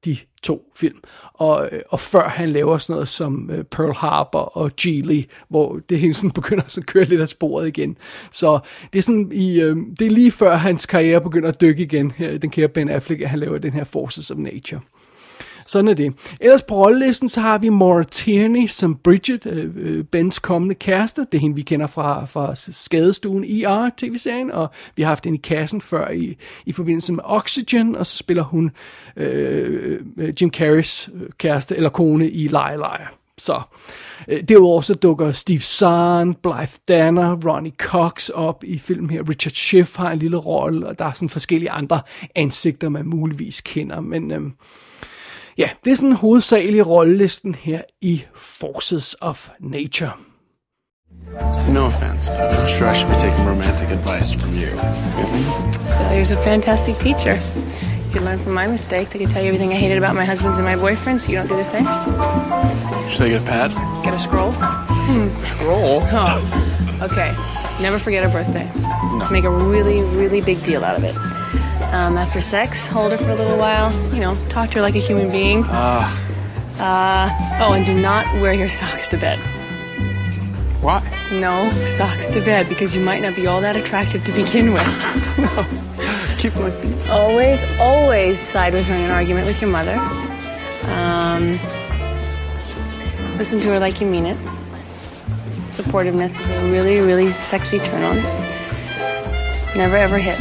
de 0.05 0.17
to 0.43 0.71
film. 0.75 0.97
Og, 1.33 1.69
øh, 1.71 1.81
og 1.89 1.99
før 1.99 2.29
han 2.29 2.49
laver 2.49 2.77
sådan 2.77 2.93
noget 2.93 3.07
som 3.07 3.49
øh, 3.51 3.63
Pearl 3.63 3.95
Harbor 3.95 4.39
og 4.39 4.71
Geely, 4.81 5.21
hvor 5.49 5.79
det 5.89 5.99
hele 5.99 6.13
sådan 6.13 6.31
begynder 6.41 6.63
at 6.77 6.85
køre 6.85 7.03
lidt 7.03 7.21
af 7.21 7.29
sporet 7.29 7.67
igen. 7.67 7.97
Så 8.31 8.59
det 8.93 8.99
er, 8.99 9.03
sådan 9.03 9.31
i, 9.33 9.59
øh, 9.59 9.77
det 9.99 10.07
er 10.07 10.11
lige 10.11 10.31
før 10.31 10.55
hans 10.55 10.85
karriere 10.85 11.21
begynder 11.21 11.49
at 11.49 11.61
dykke 11.61 11.83
igen, 11.83 12.11
her, 12.11 12.37
den 12.37 12.49
kære 12.49 12.67
Ben 12.67 12.89
Affleck, 12.89 13.21
at 13.21 13.29
han 13.29 13.39
laver 13.39 13.57
den 13.57 13.73
her 13.73 13.83
Forces 13.83 14.31
of 14.31 14.37
Nature. 14.37 14.81
Sådan 15.69 15.87
er 15.87 15.93
det. 15.93 16.13
Ellers 16.41 16.61
på 16.61 16.75
rollelisten, 16.75 17.29
så 17.29 17.41
har 17.41 17.57
vi 17.57 17.69
Maura 17.69 18.03
Tierney 18.03 18.67
som 18.67 18.95
Bridget, 18.95 19.45
øh, 19.45 19.69
øh 19.75 20.03
Bens 20.03 20.39
kommende 20.39 20.75
kæreste. 20.75 21.21
Det 21.31 21.37
er 21.37 21.41
hende, 21.41 21.55
vi 21.55 21.61
kender 21.61 21.87
fra, 21.87 22.25
fra 22.25 22.55
skadestuen 22.55 23.43
ER, 23.43 23.89
tv-serien, 23.97 24.51
og 24.51 24.69
vi 24.95 25.01
har 25.01 25.07
haft 25.07 25.23
hende 25.23 25.37
i 25.37 25.41
kassen 25.41 25.81
før 25.81 26.09
i, 26.09 26.37
i 26.65 26.71
forbindelse 26.71 27.13
med 27.13 27.23
Oxygen, 27.25 27.95
og 27.95 28.05
så 28.05 28.17
spiller 28.17 28.43
hun 28.43 28.71
øh, 29.15 29.99
øh 30.17 30.33
Jim 30.41 30.51
Carreys 30.51 31.09
øh, 31.13 31.29
kæreste, 31.37 31.75
eller 31.75 31.89
kone 31.89 32.29
i 32.29 32.47
Liar 32.47 32.75
Liar. 32.75 33.13
Så 33.37 33.61
øh, 34.27 34.43
derudover 34.43 34.81
så 34.81 34.93
dukker 34.93 35.31
Steve 35.31 35.59
Zahn, 35.59 36.33
Blythe 36.33 36.79
Danner, 36.87 37.35
Ronnie 37.35 37.73
Cox 37.77 38.29
op 38.29 38.63
i 38.63 38.77
filmen 38.77 39.09
her. 39.09 39.29
Richard 39.29 39.53
Schiff 39.53 39.97
har 39.97 40.11
en 40.11 40.19
lille 40.19 40.37
rolle, 40.37 40.87
og 40.87 40.99
der 40.99 41.05
er 41.05 41.11
sådan 41.11 41.29
forskellige 41.29 41.71
andre 41.71 42.01
ansigter, 42.35 42.89
man 42.89 43.05
muligvis 43.05 43.61
kender. 43.61 44.01
Men 44.01 44.31
øh, 44.31 44.41
Ja, 45.59 45.69
det 45.85 45.91
er 45.91 45.95
sådan 45.95 46.13
hovedsagelige 46.13 46.83
rollelisten 46.83 47.55
her 47.55 47.81
i 48.01 48.23
Forces 48.35 49.15
of 49.21 49.49
Nature. 49.59 50.11
No 51.69 51.85
offense, 51.85 52.31
but 52.31 52.39
I'm 52.39 52.61
not 52.61 52.69
sure 52.69 52.91
I 52.91 52.95
should 52.95 53.11
be 53.13 53.19
taking 53.19 53.45
romantic 53.49 53.89
advice 53.91 54.29
from 54.39 54.51
you. 54.61 54.69
Failure's 55.97 56.31
a 56.31 56.43
fantastic 56.43 56.95
teacher. 56.99 57.35
If 58.07 58.15
you 58.15 58.21
learn 58.21 58.39
from 58.39 58.53
my 58.53 58.67
mistakes, 58.67 59.15
I 59.15 59.17
can 59.17 59.29
tell 59.29 59.43
you 59.43 59.49
everything 59.49 59.71
I 59.73 59.79
hated 59.85 59.97
about 60.03 60.15
my 60.15 60.25
husbands 60.31 60.59
and 60.59 60.67
my 60.71 60.77
boyfriends, 60.85 61.19
so 61.21 61.31
you 61.31 61.37
don't 61.39 61.49
do 61.49 61.57
the 61.63 61.69
same. 61.75 61.87
Should 63.11 63.25
I 63.27 63.29
get 63.29 63.41
a 63.41 63.49
pad? 63.53 63.69
Get 64.05 64.13
a 64.13 64.21
scroll? 64.27 64.53
Scroll? 65.53 65.99
Oh, 66.21 67.07
okay. 67.07 67.31
Never 67.81 67.99
forget 67.99 68.23
her 68.23 68.31
birthday. 68.37 68.67
No. 69.19 69.27
Make 69.29 69.45
a 69.53 69.55
really, 69.73 69.99
really 70.21 70.41
big 70.41 70.63
deal 70.63 70.83
out 70.85 70.97
of 70.99 71.03
it. 71.03 71.15
Um, 71.91 72.17
after 72.17 72.39
sex, 72.39 72.87
hold 72.87 73.11
her 73.11 73.17
for 73.17 73.31
a 73.31 73.35
little 73.35 73.57
while. 73.57 73.91
You 74.13 74.19
know, 74.21 74.35
talk 74.47 74.69
to 74.71 74.75
her 74.75 74.81
like 74.81 74.95
a 74.95 74.99
human 74.99 75.31
being. 75.31 75.63
Ah. 75.65 76.29
Uh, 76.79 77.59
oh, 77.61 77.73
and 77.73 77.85
do 77.85 77.99
not 77.99 78.25
wear 78.39 78.53
your 78.53 78.69
socks 78.69 79.07
to 79.09 79.17
bed. 79.17 79.39
Why? 80.81 81.01
No 81.31 81.69
socks 81.97 82.27
to 82.29 82.41
bed 82.41 82.69
because 82.69 82.95
you 82.95 83.03
might 83.03 83.21
not 83.21 83.35
be 83.35 83.47
all 83.47 83.59
that 83.59 83.75
attractive 83.75 84.23
to 84.25 84.31
begin 84.31 84.71
with. 84.71 84.87
no. 85.37 85.65
Keep 86.37 86.55
my 86.55 86.71
feet. 86.71 87.09
Always, 87.09 87.65
always 87.79 88.39
side 88.39 88.73
with 88.73 88.85
her 88.85 88.95
in 88.95 89.01
an 89.01 89.11
argument 89.11 89.45
with 89.45 89.59
your 89.59 89.69
mother. 89.69 89.95
Um, 90.89 91.59
listen 93.37 93.59
to 93.59 93.67
her 93.67 93.79
like 93.79 93.99
you 93.99 94.07
mean 94.07 94.25
it. 94.25 94.37
Supportiveness 95.71 96.39
is 96.39 96.49
a 96.49 96.71
really, 96.71 96.99
really 96.99 97.31
sexy 97.33 97.79
turn 97.79 98.03
on. 98.03 98.15
Never 99.75 99.97
ever 99.97 100.17
hit. 100.17 100.39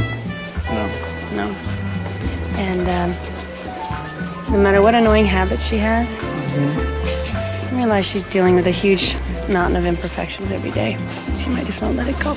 No. 2.88 2.94
No. 2.94 3.12
And 3.12 4.48
um, 4.48 4.52
no 4.52 4.58
matter 4.58 4.80
what 4.80 4.94
annoying 4.94 5.26
habits 5.26 5.62
she 5.62 5.76
has, 5.76 6.20
mm-hmm. 6.20 7.06
just 7.06 7.26
realize 7.72 8.06
she's 8.06 8.26
dealing 8.26 8.54
with 8.56 8.66
a 8.66 8.70
huge 8.70 9.14
mountain 9.48 9.76
of 9.76 9.84
imperfections 9.84 10.50
every 10.50 10.70
day. 10.70 10.96
She 11.38 11.50
might 11.50 11.66
just 11.66 11.82
want 11.82 11.96
let 11.96 12.08
it 12.08 12.18
go. 12.24 12.32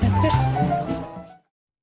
That's 0.00 0.24
it. 0.24 0.32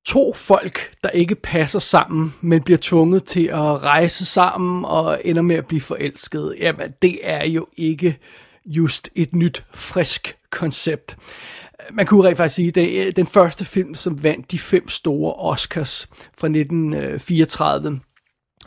To 0.05 0.33
folk, 0.33 0.91
der 1.03 1.09
ikke 1.09 1.35
passer 1.35 1.79
sammen, 1.79 2.33
men 2.41 2.61
bliver 2.61 2.79
tvunget 2.81 3.23
til 3.23 3.45
at 3.47 3.83
rejse 3.83 4.25
sammen 4.25 4.85
og 4.85 5.21
ender 5.25 5.41
med 5.41 5.55
at 5.55 5.67
blive 5.67 5.81
forelsket, 5.81 6.55
jamen 6.59 6.91
det 7.01 7.19
er 7.23 7.45
jo 7.47 7.67
ikke 7.77 8.17
just 8.67 9.09
et 9.15 9.35
nyt, 9.35 9.65
frisk 9.73 10.37
koncept 10.51 11.17
man 11.91 12.05
kunne 12.05 12.27
rent 12.27 12.37
faktisk 12.37 12.55
sige, 12.55 12.71
det 12.71 13.07
er 13.07 13.11
den 13.11 13.27
første 13.27 13.65
film, 13.65 13.93
som 13.95 14.23
vandt 14.23 14.51
de 14.51 14.59
fem 14.59 14.89
store 14.89 15.33
Oscars 15.33 16.07
fra 16.11 16.47
1934. 16.47 17.99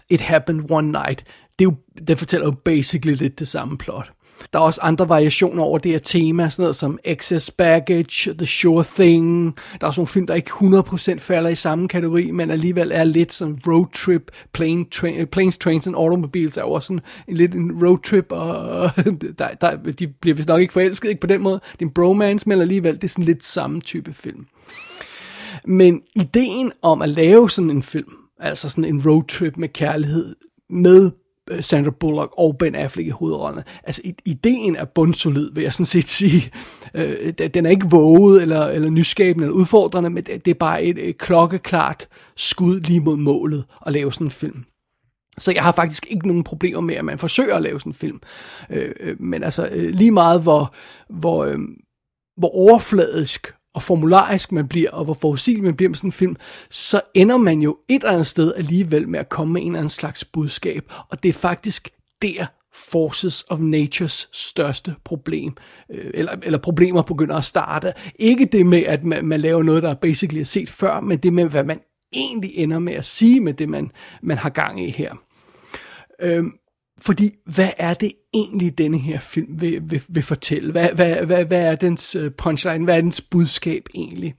It 0.09 0.21
Happened 0.21 0.71
One 0.71 0.93
Night. 0.93 1.25
Det, 1.59 1.65
er 1.65 1.71
jo, 1.71 1.77
det 2.07 2.19
fortæller 2.19 2.47
jo 2.47 2.55
basically 2.65 3.15
lidt 3.15 3.39
det 3.39 3.49
samme 3.49 3.79
plot. 3.79 4.13
Der 4.53 4.59
er 4.59 4.63
også 4.63 4.81
andre 4.83 5.09
variationer 5.09 5.63
over 5.63 5.79
det 5.79 5.93
her 5.93 5.99
tema, 5.99 6.49
sådan 6.49 6.63
noget 6.63 6.77
som 6.77 6.99
Excess 7.05 7.51
Baggage, 7.51 8.35
The 8.35 8.47
Sure 8.47 8.85
Thing. 8.95 9.57
Der 9.81 9.87
er 9.87 9.87
også 9.87 10.01
nogle 10.01 10.07
film, 10.07 10.27
der 10.27 10.35
ikke 10.35 10.51
100% 10.51 11.19
falder 11.19 11.51
i 11.51 11.55
samme 11.55 11.89
kategori, 11.89 12.31
men 12.31 12.51
alligevel 12.51 12.91
er 12.95 13.05
lidt 13.05 13.33
som 13.33 13.59
Road 13.67 13.87
Trip, 13.93 14.31
plane, 14.53 14.85
tra- 14.95 15.21
øh, 15.21 15.27
Planes, 15.27 15.59
Trains 15.59 15.87
and 15.87 15.97
Automobiles 15.97 16.57
er 16.57 16.63
jo 16.63 16.71
også 16.71 16.87
sådan 16.87 17.01
en, 17.29 17.37
lidt 17.37 17.55
en 17.55 17.87
road 17.87 17.99
trip, 17.99 18.27
og 18.33 18.91
der, 19.39 19.49
der, 19.61 19.77
de 19.99 20.07
bliver 20.07 20.35
vist 20.35 20.49
nok 20.49 20.61
ikke 20.61 20.73
forelsket 20.73 21.09
ikke 21.09 21.21
på 21.21 21.27
den 21.27 21.43
måde. 21.43 21.61
Det 21.73 21.83
er 21.83 21.87
en 21.87 21.91
bromance, 21.95 22.49
men 22.49 22.61
alligevel 22.61 22.95
det 22.95 23.05
er 23.05 23.09
sådan 23.09 23.25
lidt 23.25 23.45
samme 23.45 23.81
type 23.81 24.13
film. 24.13 24.47
Men 25.65 26.03
ideen 26.17 26.73
om 26.83 27.03
at 27.03 27.09
lave 27.09 27.51
sådan 27.51 27.71
en 27.71 27.83
film, 27.83 28.13
altså 28.41 28.69
sådan 28.69 28.85
en 28.85 29.03
road 29.07 29.25
trip 29.29 29.57
med 29.57 29.69
kærlighed, 29.69 30.35
med 30.71 31.11
Øh, 31.51 31.63
Sandra 31.63 31.91
Bullock 31.91 32.33
og 32.37 32.59
Ben 32.59 32.75
Affleck 32.75 33.07
i 33.07 33.11
hovedrollerne. 33.11 33.65
Altså, 33.85 34.03
ideen 34.25 34.77
er 34.77 34.85
bundsolid, 34.85 35.51
vil 35.55 35.63
jeg 35.63 35.73
sådan 35.73 35.87
set 35.87 36.09
sige. 36.19 36.51
Øh, 36.95 37.33
den 37.55 37.67
er 37.67 37.71
ikke 37.71 37.91
våget, 37.91 38.43
eller, 38.43 38.67
eller 38.67 38.91
nyskabende, 38.91 39.47
eller 39.47 39.57
udfordrende, 39.57 40.11
men 40.11 40.25
det 40.25 40.49
er 40.49 40.55
bare 40.55 40.83
et, 40.83 41.09
et 41.09 41.19
klokkeklart 41.19 42.09
skud 42.37 42.81
lige 42.81 43.01
mod 43.01 43.17
målet 43.17 43.65
at 43.87 43.93
lave 43.93 44.13
sådan 44.13 44.27
en 44.27 44.31
film. 44.31 44.65
Så 45.39 45.53
jeg 45.53 45.63
har 45.63 45.73
faktisk 45.73 46.07
ikke 46.11 46.27
nogen 46.27 46.45
problemer 46.45 46.81
med, 46.81 46.95
at 46.95 47.05
man 47.05 47.19
forsøger 47.19 47.57
at 47.57 47.63
lave 47.63 47.81
sådan 47.81 47.91
en 47.91 47.95
film. 47.95 48.21
Øh, 48.71 48.95
øh 49.01 49.17
men 49.21 49.43
altså 49.43 49.69
øh, 49.73 49.95
lige 49.95 50.11
meget, 50.11 50.43
hvor, 50.43 50.75
hvor, 51.09 51.45
øh, 51.45 51.59
hvor 52.37 52.49
overfladisk 52.49 53.55
og 53.75 53.83
formularisk 53.83 54.53
man 54.53 54.69
bliver, 54.69 54.91
og 54.91 55.05
hvor 55.05 55.15
forudsigelig 55.15 55.65
man 55.65 55.77
bliver 55.77 55.89
med 55.89 55.97
sådan 55.97 56.09
en 56.09 56.13
film, 56.13 56.37
så 56.71 57.01
ender 57.15 57.37
man 57.37 57.63
jo 57.63 57.79
et 57.89 57.95
eller 57.95 58.13
andet 58.13 58.27
sted 58.27 58.55
alligevel 58.57 59.09
med 59.09 59.21
at 59.21 59.29
komme 59.29 59.53
med 59.53 59.61
en 59.61 59.67
eller 59.67 59.79
anden 59.79 59.91
slags 59.91 60.25
budskab. 60.25 60.93
Og 61.09 61.23
det 61.23 61.29
er 61.29 61.33
faktisk 61.33 61.89
der, 62.23 62.47
forces 62.75 63.45
of 63.49 63.59
natures 63.61 64.29
største 64.33 64.95
problem, 65.05 65.53
øh, 65.91 66.11
eller, 66.15 66.33
eller 66.43 66.59
problemer 66.59 67.03
begynder 67.03 67.37
at 67.37 67.45
starte. 67.45 67.93
Ikke 68.15 68.45
det 68.45 68.67
med, 68.67 68.83
at 68.83 69.05
man, 69.05 69.25
man 69.25 69.41
laver 69.41 69.63
noget, 69.63 69.83
der 69.83 69.95
basically 69.95 70.41
er 70.41 70.45
set 70.45 70.69
før, 70.69 71.01
men 71.01 71.19
det 71.19 71.33
med, 71.33 71.45
hvad 71.45 71.65
man 71.65 71.81
egentlig 72.13 72.51
ender 72.55 72.79
med 72.79 72.93
at 72.93 73.05
sige 73.05 73.41
med 73.41 73.55
det, 73.55 73.69
man, 73.69 73.91
man 74.23 74.39
har 74.39 74.51
gang 74.51 74.85
i 74.85 74.91
her. 74.91 75.15
Øhm, 76.23 76.53
fordi, 77.03 77.31
hvad 77.47 77.71
er 77.77 77.95
det 77.95 78.13
egentlig, 78.35 78.79
denne 78.79 78.99
her 78.99 79.21
film 79.21 79.61
vil, 79.61 79.81
vil, 79.91 80.03
vil 80.09 80.23
fortælle? 80.23 80.73
Hvad, 80.73 80.89
hvad, 80.89 81.17
hvad, 81.17 81.45
hvad 81.45 81.63
er 81.63 81.75
dens 81.75 82.15
øh, 82.15 82.33
punchline? 82.33 82.85
Hvad 82.85 82.97
er 82.97 83.01
dens 83.01 83.21
budskab 83.21 83.83
egentlig? 83.95 84.35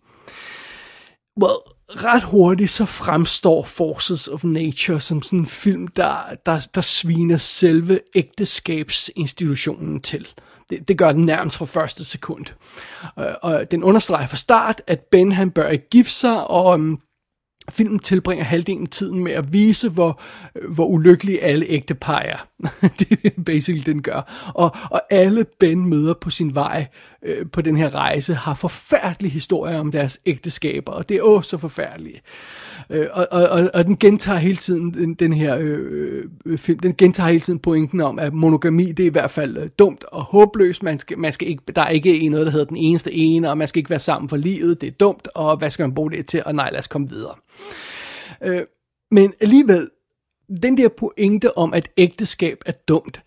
Well, 1.41 1.57
ret 1.89 2.23
hurtigt 2.23 2.69
så 2.69 2.85
fremstår 2.85 3.63
Forces 3.63 4.27
of 4.27 4.43
Nature 4.43 4.99
som 4.99 5.21
sådan 5.21 5.39
en 5.39 5.45
film, 5.45 5.87
der, 5.87 6.15
der, 6.45 6.67
der 6.75 6.81
sviner 6.81 7.37
selve 7.37 7.99
ægteskabsinstitutionen 8.15 10.01
til. 10.01 10.27
Det, 10.69 10.87
det 10.87 10.97
gør 10.97 11.11
den 11.11 11.25
nærmest 11.25 11.57
fra 11.57 11.65
første 11.65 12.05
sekund. 12.05 12.45
Og, 13.15 13.37
og 13.41 13.71
den 13.71 13.83
understreger 13.83 14.27
fra 14.27 14.37
start, 14.37 14.81
at 14.87 14.99
Ben 15.11 15.31
han 15.31 15.51
bør 15.51 15.67
ikke 15.67 15.89
gifte 15.89 16.13
sig, 16.13 16.47
og 16.47 16.73
um, 16.73 17.01
Filmen 17.69 17.99
tilbringer 17.99 18.45
halvdelen 18.45 18.83
af 18.83 18.89
tiden 18.89 19.23
med 19.23 19.31
at 19.31 19.53
vise, 19.53 19.89
hvor, 19.89 20.21
hvor 20.73 20.85
ulykkelige 20.85 21.43
alle 21.43 21.65
ægte 21.65 21.95
par 21.95 22.19
er. 22.19 22.47
det 22.99 23.19
er 23.23 23.41
basically 23.45 23.83
den 23.85 24.01
gør. 24.01 24.51
Og, 24.55 24.75
og 24.91 25.01
alle 25.09 25.45
Ben 25.59 25.85
møder 25.89 26.13
på 26.13 26.29
sin 26.29 26.55
vej 26.55 26.87
øh, 27.25 27.45
på 27.51 27.61
den 27.61 27.77
her 27.77 27.95
rejse 27.95 28.33
har 28.33 28.53
forfærdelige 28.53 29.31
historier 29.31 29.79
om 29.79 29.91
deres 29.91 30.19
ægteskaber, 30.25 30.91
og 30.91 31.09
det 31.09 31.17
er 31.17 31.21
også 31.21 31.49
så 31.49 31.57
forfærdeligt. 31.57 32.21
Øh, 32.89 33.07
og, 33.11 33.27
og, 33.31 33.69
og 33.73 33.85
den 33.85 33.97
gentager 33.97 34.37
hele 34.37 34.57
tiden, 34.57 34.93
den, 34.93 35.13
den 35.13 35.33
her 35.33 35.57
øh, 35.59 36.23
øh, 36.45 36.57
film, 36.57 36.79
den 36.79 36.95
gentager 36.95 37.29
hele 37.29 37.41
tiden 37.41 37.59
pointen 37.59 38.01
om, 38.01 38.19
at 38.19 38.33
monogami, 38.33 38.91
det 38.91 39.03
er 39.03 39.07
i 39.07 39.11
hvert 39.11 39.31
fald 39.31 39.57
øh, 39.57 39.69
dumt 39.79 40.03
og 40.03 40.23
håbløst. 40.23 40.83
Man 40.83 40.99
skal, 40.99 41.19
man 41.19 41.31
skal 41.31 41.47
ikke, 41.47 41.63
der 41.75 41.81
er 41.81 41.89
ikke 41.89 42.29
noget, 42.29 42.45
der 42.45 42.51
hedder 42.51 42.65
den 42.65 42.77
eneste 42.77 43.13
ene, 43.13 43.49
og 43.49 43.57
man 43.57 43.67
skal 43.67 43.79
ikke 43.79 43.89
være 43.89 43.99
sammen 43.99 44.29
for 44.29 44.37
livet, 44.37 44.81
det 44.81 44.87
er 44.87 44.91
dumt, 44.91 45.27
og 45.35 45.57
hvad 45.57 45.71
skal 45.71 45.83
man 45.83 45.93
bruge 45.93 46.11
det 46.11 46.25
til, 46.25 46.43
og 46.45 46.55
nej, 46.55 46.69
lad 46.71 46.79
os 46.79 46.87
komme 46.87 47.09
videre. 47.09 47.35
Øh, 48.43 48.61
men 49.11 49.33
alligevel, 49.41 49.89
den 50.63 50.77
der 50.77 50.89
pointe 50.97 51.57
om, 51.57 51.73
at 51.73 51.89
ægteskab 51.97 52.57
er 52.65 52.71
dumt, 52.87 53.21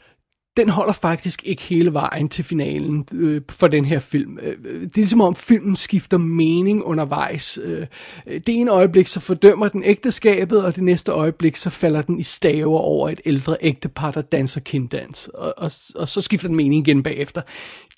den 0.56 0.68
holder 0.68 0.92
faktisk 0.92 1.42
ikke 1.44 1.62
hele 1.62 1.92
vejen 1.92 2.28
til 2.28 2.44
finalen 2.44 3.06
øh, 3.12 3.40
for 3.50 3.66
den 3.66 3.84
her 3.84 3.98
film. 3.98 4.38
Øh, 4.42 4.54
øh, 4.64 4.80
det 4.80 4.86
er 4.86 5.00
ligesom 5.00 5.20
om 5.20 5.34
filmen 5.34 5.76
skifter 5.76 6.18
mening 6.18 6.84
undervejs. 6.84 7.58
Øh, 7.62 7.86
det 8.26 8.48
ene 8.48 8.70
øjeblik 8.70 9.06
så 9.06 9.20
fordømmer 9.20 9.68
den 9.68 9.82
ægteskabet, 9.84 10.64
og 10.64 10.74
det 10.74 10.82
næste 10.82 11.12
øjeblik 11.12 11.56
så 11.56 11.70
falder 11.70 12.02
den 12.02 12.20
i 12.20 12.22
staver 12.22 12.78
over 12.78 13.08
et 13.08 13.20
ældre 13.24 13.56
ægtepar, 13.60 14.10
der 14.10 14.20
danser 14.20 14.60
kinddans. 14.60 15.28
Og, 15.34 15.54
og, 15.56 15.70
og 15.94 16.08
så 16.08 16.20
skifter 16.20 16.48
den 16.48 16.56
mening 16.56 16.88
igen 16.88 17.02
bagefter 17.02 17.40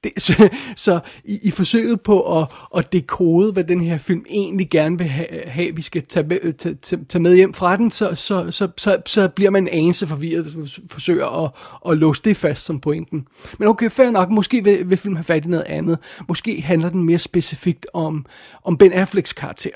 det, 0.05 0.23
så, 0.23 0.49
så 0.77 1.01
i, 1.25 1.39
i 1.43 1.51
forsøget 1.51 2.01
på 2.01 2.41
at, 2.41 2.49
at 2.77 2.93
dekode, 2.93 3.53
hvad 3.53 3.65
den 3.65 3.81
her 3.81 3.99
film 3.99 4.25
egentlig 4.29 4.71
gerne 4.71 4.99
vil 4.99 5.07
have, 5.07 5.29
have 5.47 5.77
vi 5.77 5.83
skal 5.83 6.03
tage 6.03 6.27
med, 6.27 6.53
tage, 6.53 6.77
tage 7.09 7.23
med 7.23 7.37
hjem 7.37 7.55
fra 7.55 7.77
den, 7.77 7.91
så, 7.91 8.15
så, 8.15 8.51
så, 8.51 8.69
så, 8.77 9.03
så 9.07 9.29
bliver 9.29 9.51
man 9.51 9.63
en 9.63 9.69
anelse 9.69 10.07
forvirret, 10.07 10.43
hvis 10.43 10.57
man 10.57 10.69
forsøger 10.91 11.45
at, 11.45 11.51
at 11.91 11.99
låse 11.99 12.23
det 12.25 12.37
fast 12.49 12.65
som 12.65 12.81
pointen. 12.81 13.27
Men 13.59 13.69
okay, 13.69 13.91
fair 13.91 14.11
nok, 14.11 14.31
måske 14.31 14.65
vil, 14.65 14.91
vil 14.91 14.99
filmen 14.99 15.17
have 15.17 15.25
fat 15.25 15.45
i 15.45 15.49
noget 15.49 15.65
andet. 15.65 15.99
Måske 16.29 16.63
handler 16.63 16.91
den 16.91 17.03
mere 17.03 17.19
specifikt 17.19 17.87
om, 17.95 18.27
om 18.65 18.79
Ben 18.79 18.93
Afflecks 18.93 19.33
karakter. 19.33 19.71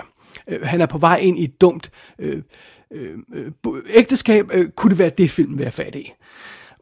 Øh, 0.49 0.62
han 0.62 0.81
er 0.81 0.87
på 0.87 0.99
vej 0.99 1.17
ind 1.17 1.39
i 1.39 1.45
et 1.45 1.61
dumt 1.61 1.91
øh, 2.19 2.43
øh, 2.93 3.19
øh 3.35 3.83
ægteskab. 3.91 4.50
Øh, 4.53 4.71
kunne 4.71 4.91
det 4.91 4.99
være 4.99 5.11
det, 5.19 5.31
filmen 5.31 5.59
vil 5.59 5.65
have 5.65 5.73
fat 5.73 5.95
i? 5.95 6.12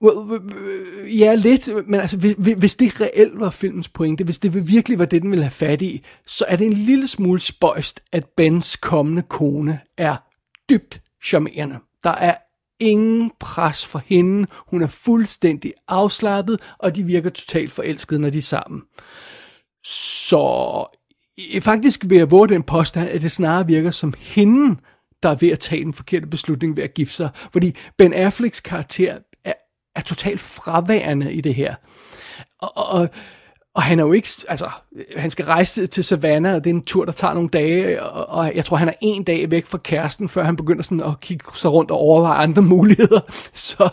Well, 0.03 0.33
øh, 0.33 1.05
øh, 1.05 1.21
ja, 1.21 1.35
lidt, 1.35 1.89
men 1.89 2.01
altså, 2.01 2.35
hvis 2.59 2.77
det 2.77 3.01
reelt 3.01 3.41
var 3.41 3.51
filmens 3.51 3.89
pointe, 3.89 4.25
hvis 4.25 4.39
det 4.39 4.69
virkelig 4.69 4.99
var 4.99 5.05
det, 5.05 5.23
den 5.23 5.31
ville 5.31 5.45
have 5.45 5.51
fat 5.51 5.83
i, 5.83 6.05
så 6.27 6.45
er 6.49 6.57
det 6.57 6.67
en 6.67 6.73
lille 6.73 7.09
smule 7.09 7.41
spøjst, 7.41 8.01
at 8.13 8.25
Bens 8.37 8.77
kommende 8.77 9.23
kone 9.23 9.81
er 9.97 10.17
dybt 10.71 11.01
charmerende. 11.25 11.77
Der 12.05 12.11
er 12.11 12.35
ingen 12.81 13.33
pres 13.41 13.87
for 13.87 14.03
hende, 14.07 14.47
hun 14.67 14.83
er 14.83 14.87
fuldstændig 14.87 15.73
afslappet, 15.89 16.61
og 16.79 16.97
de 16.97 17.05
virker 17.05 17.31
totalt 17.31 17.73
forelskede, 17.73 18.21
når 18.21 18.31
de 18.31 18.39
er 18.39 18.43
sammen. 18.43 18.83
Så 19.85 20.85
øh, 21.55 21.61
faktisk 21.63 22.05
vil 22.09 22.19
jeg 22.19 22.31
våge 22.31 22.49
den 22.49 22.63
påstand, 22.63 23.09
at 23.09 23.23
det 23.23 23.33
snarere 23.33 23.67
virker 23.67 23.91
som 23.91 24.15
hende, 24.19 24.77
der 25.23 25.29
er 25.29 25.35
ved 25.35 25.49
at 25.49 25.59
tage 25.59 25.85
den 25.85 25.95
forkerte 25.95 26.27
beslutning 26.27 26.77
ved 26.77 26.85
at 26.85 26.95
gifte 26.95 27.15
sig. 27.15 27.31
Fordi 27.53 27.77
Ben 27.99 28.13
Afflecks 28.13 28.61
karakter 28.61 29.19
er 29.45 29.53
er 29.99 30.03
totalt 30.03 30.41
fraværende 30.41 31.33
i 31.33 31.41
det 31.41 31.55
her. 31.55 31.75
Og, 32.59 32.73
og, 32.77 32.87
og 32.89 33.09
han 33.83 33.99
er 33.99 34.05
jo 34.05 34.13
ikke, 34.13 34.29
altså, 34.49 34.71
han 35.17 35.31
skal 35.31 35.45
rejse 35.45 35.87
til 35.87 36.05
Savannah, 36.05 36.55
og 36.55 36.65
det 36.65 36.71
er 36.71 36.75
en 36.75 36.85
tur, 36.85 37.05
der 37.05 37.13
tager 37.13 37.35
nogle 37.35 37.49
dage, 37.49 38.03
og, 38.03 38.39
og 38.39 38.53
jeg 38.55 38.65
tror, 38.65 38.77
han 38.77 38.89
er 38.89 38.93
en 39.01 39.25
dag 39.25 39.51
væk 39.51 39.67
fra 39.67 39.79
kæresten, 39.79 40.29
før 40.29 40.43
han 40.43 40.57
begynder 40.57 40.83
sådan 40.83 41.01
at 41.01 41.21
kigge 41.21 41.45
sig 41.57 41.73
rundt 41.73 41.91
og 41.91 41.99
overveje 41.99 42.39
andre 42.39 42.63
muligheder. 42.75 43.21
Så 43.55 43.89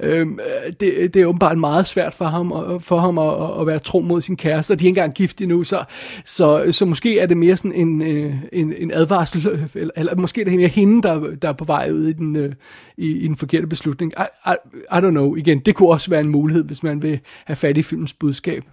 øhm, 0.00 0.38
det, 0.80 1.14
det 1.14 1.22
er 1.22 1.26
åbenbart 1.26 1.58
meget 1.58 1.86
svært 1.86 2.14
for 2.14 2.24
ham, 2.24 2.80
for 2.80 2.98
ham 2.98 3.18
at, 3.18 3.60
at 3.60 3.66
være 3.66 3.78
tro 3.78 4.00
mod 4.00 4.22
sin 4.22 4.36
kæreste, 4.36 4.72
og 4.72 4.80
de 4.80 4.84
er 4.84 4.88
ikke 4.88 5.00
engang 5.00 5.14
gift 5.14 5.40
endnu, 5.40 5.64
så, 5.64 5.84
så, 6.24 6.66
så 6.70 6.84
måske 6.84 7.18
er 7.18 7.26
det 7.26 7.36
mere 7.36 7.56
sådan 7.56 7.72
en, 7.72 8.02
øh, 8.02 8.34
en, 8.52 8.72
en 8.78 8.90
advarsel, 8.94 9.68
eller, 9.74 9.92
eller 9.96 10.16
måske 10.16 10.40
er 10.40 10.44
det 10.44 10.54
mere 10.56 10.68
hende, 10.68 11.02
der, 11.02 11.34
der 11.42 11.48
er 11.48 11.52
på 11.52 11.64
vej 11.64 11.90
ud 11.90 12.06
i 12.06 12.12
den, 12.12 12.36
øh, 12.36 12.52
i, 12.96 13.10
i 13.10 13.28
den 13.28 13.36
forkerte 13.36 13.66
beslutning. 13.66 14.12
I, 14.18 14.50
I, 14.50 14.54
I 14.92 14.98
don't 14.98 15.10
know, 15.10 15.34
igen, 15.34 15.58
det 15.58 15.74
kunne 15.74 15.88
også 15.88 16.10
være 16.10 16.20
en 16.20 16.28
mulighed, 16.28 16.64
hvis 16.64 16.82
man 16.82 17.02
vil 17.02 17.20
have 17.44 17.56
fat 17.56 17.76
i 17.76 17.82
filmens 17.82 18.12
budskab. 18.12 18.64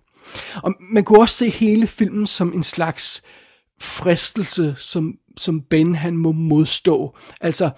Og 0.55 0.73
man 0.79 1.03
kunne 1.03 1.19
også 1.19 1.35
se 1.35 1.49
hele 1.49 1.87
filmen 1.87 2.27
som 2.27 2.53
en 2.53 2.63
slags 2.63 3.23
fristelse, 3.83 4.75
som, 4.77 5.13
som 5.37 5.61
Ben 5.61 5.95
han 5.95 6.17
må 6.17 6.31
modstå. 6.31 7.15
Altså, 7.41 7.69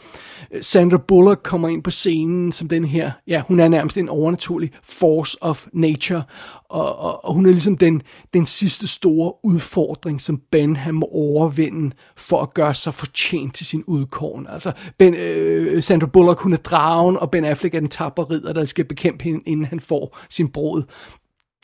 øh, 0.52 0.64
Sandra 0.64 0.98
Bullock 0.98 1.44
kommer 1.44 1.68
ind 1.68 1.84
på 1.84 1.92
scenen 1.92 2.52
som 2.52 2.68
den 2.68 2.86
her, 2.86 3.12
ja, 3.28 3.42
hun 3.48 3.60
er 3.60 3.68
nærmest 3.68 3.98
en 3.98 4.10
overnaturlig 4.10 4.72
force 4.84 5.38
of 5.42 5.66
nature, 5.74 6.24
og, 6.70 6.96
og, 6.96 7.26
og 7.26 7.34
hun 7.34 7.46
er 7.46 7.52
ligesom 7.52 7.78
den, 7.78 8.02
den 8.34 8.46
sidste 8.46 8.88
store 8.88 9.34
udfordring, 9.44 10.22
som 10.22 10.42
Ben 10.52 10.76
han 10.76 10.94
må 10.96 11.06
overvinde 11.12 11.96
for 12.18 12.42
at 12.42 12.54
gøre 12.54 12.74
sig 12.74 12.94
fortjent 12.94 13.56
til 13.56 13.66
sin 13.66 13.84
udkåren. 13.88 14.48
Altså, 14.50 14.72
ben, 14.98 15.14
øh, 15.14 15.84
Sandra 15.84 16.08
Bullock, 16.08 16.40
hun 16.40 16.54
er 16.54 16.58
dragen, 16.58 17.18
og 17.18 17.32
Ben 17.32 17.46
Affleck 17.46 17.76
er 17.76 17.80
den 17.80 17.90
tapper 17.90 18.32
ridder, 18.32 18.54
der 18.54 18.66
skal 18.66 18.86
bekæmpe 18.86 19.24
hende, 19.24 19.42
inden 19.46 19.66
han 19.66 19.80
får 19.80 20.18
sin 20.30 20.48
brud. 20.48 20.84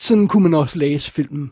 Sådan 0.00 0.28
kunne 0.28 0.42
man 0.42 0.54
også 0.54 0.78
læse 0.78 1.10
filmen. 1.10 1.50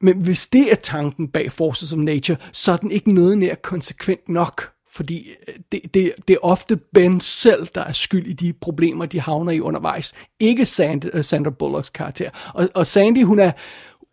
Men 0.00 0.22
hvis 0.22 0.46
det 0.46 0.72
er 0.72 0.76
tanken 0.76 1.28
bag 1.28 1.52
Forces 1.52 1.92
of 1.92 1.98
Nature, 1.98 2.38
så 2.52 2.72
er 2.72 2.76
den 2.76 2.90
ikke 2.90 3.12
noget 3.12 3.38
nær 3.38 3.54
konsekvent 3.54 4.28
nok. 4.28 4.72
Fordi 4.90 5.30
øh, 5.48 5.54
det, 5.72 5.80
det, 5.94 6.12
det 6.28 6.34
er 6.34 6.38
ofte 6.42 6.76
Ben 6.94 7.20
selv, 7.20 7.68
der 7.74 7.84
er 7.84 7.92
skyld 7.92 8.26
i 8.26 8.32
de 8.32 8.52
problemer, 8.52 9.06
de 9.06 9.20
havner 9.20 9.52
i 9.52 9.60
undervejs. 9.60 10.14
Ikke 10.40 10.64
Sandy, 10.64 11.04
øh, 11.12 11.24
Sandra 11.24 11.50
Bullocks 11.50 11.90
karakter. 11.90 12.30
Og, 12.54 12.68
og 12.74 12.86
Sandy, 12.86 13.24
hun 13.24 13.38
er, 13.38 13.52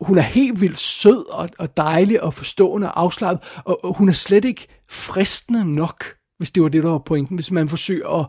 hun 0.01 0.18
er 0.18 0.22
helt 0.22 0.62
vildt 0.62 0.80
sød 0.80 1.25
og, 1.30 1.50
og 1.60 1.77
dejlig 1.77 2.24
og 2.24 2.34
forstående 2.34 2.92
og 2.92 3.01
afslappet, 3.01 3.58
og, 3.65 3.86
og 3.86 3.94
hun 3.94 4.10
er 4.10 4.13
slet 4.13 4.46
ikke 4.46 4.68
fristende 4.89 5.75
nok 5.75 6.06
hvis 6.38 6.51
det 6.51 6.63
var 6.63 6.70
det, 6.70 6.84
der 6.84 6.89
var 6.89 6.98
pointen, 6.98 7.36
hvis 7.36 7.51
man 7.51 7.70
forsøger 7.70 8.20
at, 8.20 8.25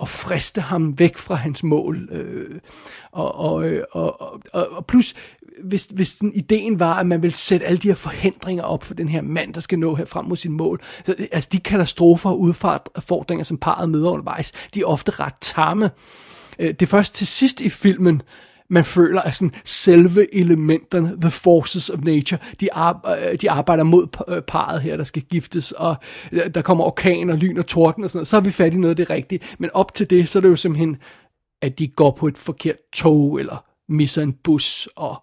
at 0.00 0.08
friste 0.08 0.60
ham 0.60 0.98
væk 0.98 1.16
fra 1.16 1.34
hans 1.34 1.62
mål. 1.62 2.08
Øh, 2.12 2.60
og, 3.12 3.64
øh, 3.68 3.84
og, 3.92 4.20
og, 4.20 4.40
og, 4.52 4.68
og 4.70 4.86
plus, 4.86 5.14
hvis, 5.64 5.84
hvis 5.84 6.14
den 6.14 6.32
ideen 6.32 6.80
var, 6.80 6.94
at 6.94 7.06
man 7.06 7.22
vil 7.22 7.34
sætte 7.34 7.66
alle 7.66 7.78
de 7.78 7.88
her 7.88 7.94
forhindringer 7.94 8.64
op 8.64 8.84
for 8.84 8.94
den 8.94 9.08
her 9.08 9.22
mand, 9.22 9.54
der 9.54 9.60
skal 9.60 9.78
nå 9.78 9.94
her 9.94 10.04
frem 10.04 10.24
mod 10.24 10.36
sin 10.36 10.52
mål. 10.52 10.80
Så, 11.06 11.14
øh, 11.18 11.26
altså 11.32 11.48
de 11.52 11.60
katastrofer 11.60 12.30
og 12.30 12.40
udfordringer, 12.40 13.44
som 13.44 13.58
parret 13.58 13.88
møder 13.88 14.10
undervejs, 14.10 14.52
de 14.74 14.80
er 14.80 14.86
ofte 14.86 15.10
ret 15.10 15.34
tamme. 15.40 15.90
Øh, 16.58 16.68
det 16.68 16.82
er 16.82 16.86
først 16.86 17.14
til 17.14 17.26
sidst 17.26 17.60
i 17.60 17.68
filmen, 17.68 18.22
man 18.70 18.84
føler, 18.84 19.20
at 19.20 19.34
sådan 19.34 19.54
selve 19.64 20.34
elementerne, 20.34 21.16
the 21.20 21.30
forces 21.30 21.90
of 21.90 22.00
nature, 22.00 22.38
de, 22.60 22.72
ar- 22.72 23.16
øh, 23.30 23.38
de 23.40 23.50
arbejder 23.50 23.84
mod 23.84 24.06
øh, 24.28 24.42
parret 24.42 24.82
her, 24.82 24.96
der 24.96 25.04
skal 25.04 25.22
giftes, 25.22 25.72
og 25.72 25.96
øh, 26.32 26.40
der 26.54 26.62
kommer 26.62 26.84
orkan 26.84 27.30
og 27.30 27.36
lyn 27.38 27.58
og 27.58 27.66
torden 27.66 28.04
og 28.04 28.10
sådan 28.10 28.18
noget, 28.18 28.28
så 28.28 28.36
har 28.36 28.40
vi 28.40 28.50
fat 28.50 28.74
i 28.74 28.76
noget 28.76 28.90
af 28.90 28.96
det 28.96 29.10
rigtige. 29.10 29.40
Men 29.58 29.70
op 29.74 29.94
til 29.94 30.10
det, 30.10 30.28
så 30.28 30.38
er 30.38 30.40
det 30.40 30.48
jo 30.48 30.56
simpelthen, 30.56 30.96
at 31.62 31.78
de 31.78 31.88
går 31.88 32.10
på 32.10 32.26
et 32.26 32.38
forkert 32.38 32.76
tog, 32.92 33.40
eller 33.40 33.64
misser 33.88 34.22
en 34.22 34.32
bus, 34.32 34.88
og 34.96 35.22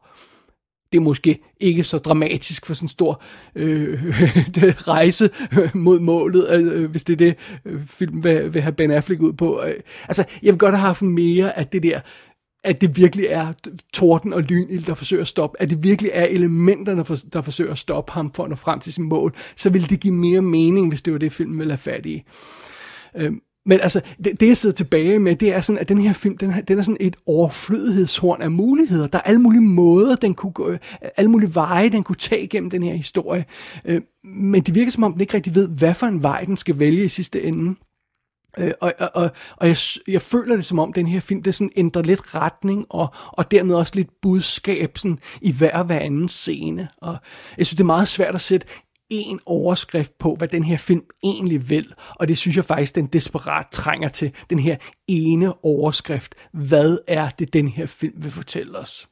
det 0.91 0.97
er 0.97 1.01
måske 1.01 1.39
ikke 1.59 1.83
så 1.83 1.97
dramatisk 1.97 2.65
for 2.65 2.73
sådan 2.73 2.85
en 2.85 2.89
stor 2.89 3.21
øh, 3.55 4.03
rejse 4.93 5.29
mod 5.73 5.99
målet, 5.99 6.51
øh, 6.51 6.91
hvis 6.91 7.03
det 7.03 7.13
er 7.13 7.17
det, 7.17 7.35
øh, 7.65 7.85
film 7.85 8.23
vil, 8.23 8.53
vil 8.53 8.61
have 8.61 8.73
Ben 8.73 8.91
Affleck 8.91 9.21
ud 9.21 9.33
på. 9.33 9.61
Øh, 9.65 9.73
altså, 10.07 10.23
jeg 10.43 10.53
vil 10.53 10.59
godt 10.59 10.75
have 10.75 10.87
haft 10.87 11.01
mere 11.01 11.59
af 11.59 11.67
det 11.67 11.83
der, 11.83 11.99
at 12.67 12.81
det 12.81 12.97
virkelig 12.97 13.25
er 13.25 13.53
torden 13.93 14.33
og 14.33 14.41
lynild, 14.41 14.83
der 14.83 14.93
forsøger 14.93 15.21
at 15.21 15.27
stoppe, 15.27 15.61
at 15.61 15.69
det 15.69 15.83
virkelig 15.83 16.11
er 16.13 16.25
elementerne, 16.25 17.03
der 17.33 17.41
forsøger 17.41 17.71
at 17.71 17.77
stoppe 17.77 18.11
ham 18.11 18.31
for 18.33 18.43
at 18.43 18.49
nå 18.49 18.55
frem 18.55 18.79
til 18.79 18.93
sin 18.93 19.03
mål, 19.03 19.35
så 19.55 19.69
ville 19.69 19.87
det 19.87 19.99
give 19.99 20.13
mere 20.13 20.41
mening, 20.41 20.89
hvis 20.89 21.01
det 21.01 21.13
var 21.13 21.19
det, 21.19 21.31
filmen 21.31 21.57
ville 21.57 21.71
have 21.71 21.77
fat 21.77 22.05
i. 22.05 22.23
Øh, 23.15 23.31
men 23.65 23.79
altså, 23.79 24.01
det, 24.23 24.39
det 24.39 24.47
jeg 24.47 24.57
sidder 24.57 24.75
tilbage 24.75 25.19
med, 25.19 25.35
det 25.35 25.53
er 25.53 25.61
sådan, 25.61 25.79
at 25.79 25.89
den 25.89 25.97
her 25.97 26.13
film, 26.13 26.37
den, 26.37 26.53
den 26.67 26.77
er 26.77 26.81
sådan 26.81 26.97
et 26.99 27.15
overflødighedshorn 27.25 28.41
af 28.41 28.51
muligheder. 28.51 29.07
Der 29.07 29.17
er 29.17 29.21
alle 29.21 29.41
mulige 29.41 29.61
måder, 29.61 30.15
den 30.15 30.33
kunne 30.33 30.51
gå, 30.51 30.71
alle 31.17 31.31
mulige 31.31 31.55
veje, 31.55 31.89
den 31.89 32.03
kunne 32.03 32.15
tage 32.15 32.47
gennem 32.47 32.69
den 32.69 32.83
her 32.83 32.93
historie. 32.95 33.45
Øh, 33.85 34.01
men 34.23 34.61
det 34.61 34.75
virker 34.75 34.91
som 34.91 35.03
om, 35.03 35.11
den 35.11 35.21
ikke 35.21 35.33
rigtig 35.33 35.55
ved, 35.55 35.69
hvad 35.69 35.93
for 35.93 36.07
en 36.07 36.23
vej, 36.23 36.43
den 36.43 36.57
skal 36.57 36.79
vælge 36.79 37.03
i 37.03 37.07
sidste 37.07 37.43
ende. 37.43 37.75
Øh, 38.59 38.71
og 38.81 38.93
og, 38.99 39.09
og, 39.13 39.31
og 39.57 39.67
jeg, 39.67 39.77
jeg 40.07 40.21
føler 40.21 40.55
det 40.55 40.65
som 40.65 40.79
om, 40.79 40.93
den 40.93 41.07
her 41.07 41.19
film, 41.19 41.43
det 41.43 41.55
sådan 41.55 41.71
ændrer 41.75 42.01
lidt 42.01 42.35
retning, 42.35 42.85
og, 42.89 43.07
og 43.27 43.51
dermed 43.51 43.75
også 43.75 43.95
lidt 43.95 44.09
budskab 44.21 44.97
sådan, 44.97 45.19
i 45.41 45.51
hver 45.51 45.83
hver 45.83 45.99
anden 45.99 46.29
scene. 46.29 46.89
Og 46.97 47.17
jeg 47.57 47.65
synes, 47.65 47.77
det 47.77 47.83
er 47.83 47.85
meget 47.85 48.07
svært 48.07 48.35
at 48.35 48.41
sætte 48.41 48.67
en 49.09 49.39
overskrift 49.45 50.17
på, 50.17 50.35
hvad 50.35 50.47
den 50.47 50.63
her 50.63 50.77
film 50.77 51.03
egentlig 51.23 51.69
vil. 51.69 51.93
Og 52.09 52.27
det 52.27 52.37
synes 52.37 52.55
jeg 52.55 52.65
faktisk, 52.65 52.95
den 52.95 53.07
desperat 53.07 53.67
trænger 53.71 54.09
til. 54.09 54.31
Den 54.49 54.59
her 54.59 54.75
ene 55.07 55.53
overskrift. 55.65 56.35
Hvad 56.53 56.97
er 57.07 57.29
det, 57.29 57.53
den 57.53 57.67
her 57.67 57.85
film 57.85 58.23
vil 58.23 58.31
fortælle 58.31 58.77
os? 58.77 59.09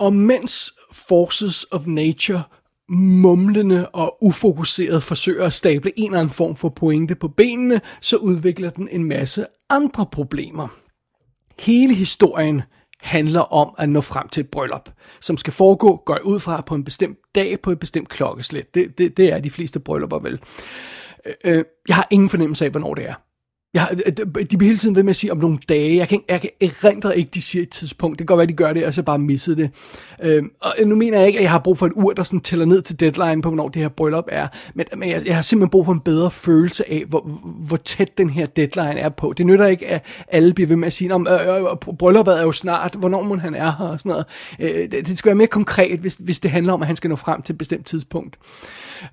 Og 0.00 0.14
mens 0.14 0.72
Forces 0.92 1.66
of 1.70 1.86
Nature 1.86 2.42
mumlende 2.88 3.88
og 3.88 4.16
ufokuseret 4.22 5.02
forsøger 5.02 5.46
at 5.46 5.52
stable 5.52 5.92
en 5.96 6.04
eller 6.04 6.20
anden 6.20 6.34
form 6.34 6.56
for 6.56 6.68
pointe 6.68 7.14
på 7.14 7.28
benene, 7.28 7.80
så 8.00 8.16
udvikler 8.16 8.70
den 8.70 8.88
en 8.90 9.04
masse 9.04 9.46
andre 9.70 10.06
problemer. 10.12 10.68
Hele 11.58 11.94
historien 11.94 12.62
handler 13.02 13.40
om 13.40 13.74
at 13.78 13.88
nå 13.88 14.00
frem 14.00 14.28
til 14.28 14.40
et 14.40 14.50
bryllup, 14.50 14.90
som 15.20 15.36
skal 15.36 15.52
foregå, 15.52 16.02
går 16.06 16.18
ud 16.24 16.40
fra, 16.40 16.60
på 16.60 16.74
en 16.74 16.84
bestemt 16.84 17.18
dag 17.34 17.60
på 17.60 17.70
et 17.70 17.78
bestemt 17.78 18.08
klokkeslæt. 18.08 18.74
Det, 18.74 18.98
det, 18.98 19.16
det 19.16 19.32
er 19.32 19.38
de 19.38 19.50
fleste 19.50 19.80
bryllupper 19.80 20.18
vel. 20.18 20.40
Øh, 21.26 21.34
øh, 21.44 21.64
jeg 21.88 21.96
har 21.96 22.06
ingen 22.10 22.28
fornemmelse 22.28 22.64
af, 22.64 22.70
hvornår 22.70 22.94
det 22.94 23.08
er. 23.08 23.14
Jeg, 23.74 23.88
øh, 24.06 24.44
de 24.50 24.56
bliver 24.56 24.68
hele 24.68 24.78
tiden 24.78 24.96
ved 24.96 25.02
med 25.02 25.10
at 25.10 25.16
sige 25.16 25.32
om 25.32 25.38
nogle 25.38 25.58
dage. 25.68 25.96
Jeg 25.96 26.08
kan, 26.08 26.20
jeg 26.28 26.40
kan 26.40 26.50
erindre 26.60 27.18
ikke, 27.18 27.30
de 27.34 27.42
siger 27.42 27.62
et 27.62 27.68
tidspunkt. 27.68 28.18
Det 28.18 28.26
kan 28.26 28.36
godt 28.36 28.38
være, 28.38 28.46
de 28.46 28.52
gør 28.52 28.72
det, 28.72 28.86
og 28.86 28.94
så 28.94 29.02
bare 29.02 29.18
misset 29.18 29.56
det. 29.56 29.70
Øhm, 30.22 30.50
og 30.60 30.74
øh, 30.78 30.88
nu 30.88 30.96
mener 30.96 31.18
jeg 31.18 31.26
ikke, 31.26 31.38
at 31.38 31.42
jeg 31.42 31.50
har 31.50 31.58
brug 31.58 31.78
for 31.78 31.86
et 31.86 31.92
ur, 31.96 32.12
der 32.12 32.22
sådan 32.22 32.40
tæller 32.40 32.64
ned 32.64 32.82
til 32.82 33.00
deadline 33.00 33.42
på, 33.42 33.48
hvornår 33.48 33.68
det 33.68 33.82
her 33.82 33.88
bryllup 33.88 34.24
er. 34.28 34.48
Men, 34.74 34.86
men 34.96 35.10
jeg, 35.10 35.26
jeg 35.26 35.34
har 35.34 35.42
simpelthen 35.42 35.70
brug 35.70 35.84
for 35.84 35.92
en 35.92 36.00
bedre 36.00 36.30
følelse 36.30 36.90
af, 36.90 37.04
hvor, 37.08 37.20
hvor 37.68 37.76
tæt 37.76 38.18
den 38.18 38.30
her 38.30 38.46
deadline 38.46 39.00
er 39.00 39.08
på. 39.08 39.32
Det 39.36 39.46
nytter 39.46 39.66
ikke, 39.66 39.86
at 39.86 40.04
alle 40.28 40.54
bliver 40.54 40.68
ved 40.68 40.76
med 40.76 40.86
at 40.86 40.92
sige, 40.92 41.14
om 41.14 41.26
øh, 41.30 41.48
øh, 41.48 41.62
øh, 41.62 41.96
brylluppet 41.98 42.38
er 42.38 42.42
jo 42.42 42.52
snart, 42.52 42.94
hvornår 42.94 43.22
må 43.22 43.36
han 43.36 43.54
er 43.54 43.72
her 43.78 43.86
og 43.86 44.00
sådan 44.00 44.10
noget. 44.10 44.26
Øh, 44.58 44.90
det, 44.90 45.06
det 45.06 45.18
skal 45.18 45.28
være 45.28 45.36
mere 45.36 45.48
konkret, 45.48 46.00
hvis, 46.00 46.14
hvis 46.14 46.40
det 46.40 46.50
handler 46.50 46.72
om, 46.72 46.82
at 46.82 46.86
han 46.86 46.96
skal 46.96 47.10
nå 47.10 47.16
frem 47.16 47.42
til 47.42 47.52
et 47.52 47.58
bestemt 47.58 47.86
tidspunkt. 47.86 48.38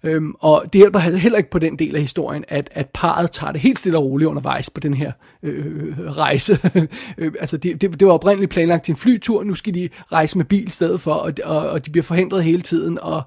Øhm, 0.03 0.33
og 0.39 0.63
det 0.63 0.79
hjælper 0.79 0.99
heller 0.99 1.37
ikke 1.37 1.49
på 1.49 1.59
den 1.59 1.79
del 1.79 1.95
af 1.95 2.01
historien, 2.01 2.43
at, 2.47 2.69
at 2.71 2.89
parret 2.93 3.31
tager 3.31 3.51
det 3.51 3.61
helt 3.61 3.79
stille 3.79 3.97
og 3.97 4.03
roligt 4.03 4.27
undervejs 4.45 4.69
på 4.69 4.79
den 4.79 4.93
her 4.93 5.11
øh, 5.43 5.65
øh 5.65 6.17
rejse. 6.17 6.59
Øh, 7.17 7.33
altså 7.39 7.57
det, 7.57 7.81
det, 7.81 7.99
det 7.99 8.07
var 8.07 8.13
oprindeligt 8.13 8.51
planlagt 8.51 8.85
til 8.85 8.91
en 8.91 8.95
flytur, 8.95 9.43
nu 9.43 9.55
skal 9.55 9.73
de 9.73 9.89
rejse 10.11 10.37
med 10.37 10.45
bil 10.45 10.67
i 10.67 10.69
stedet 10.69 11.01
for, 11.01 11.13
og, 11.13 11.33
og, 11.43 11.69
og 11.69 11.85
de 11.85 11.91
bliver 11.91 12.03
forhindret 12.03 12.43
hele 12.43 12.61
tiden, 12.61 12.99
og, 13.01 13.23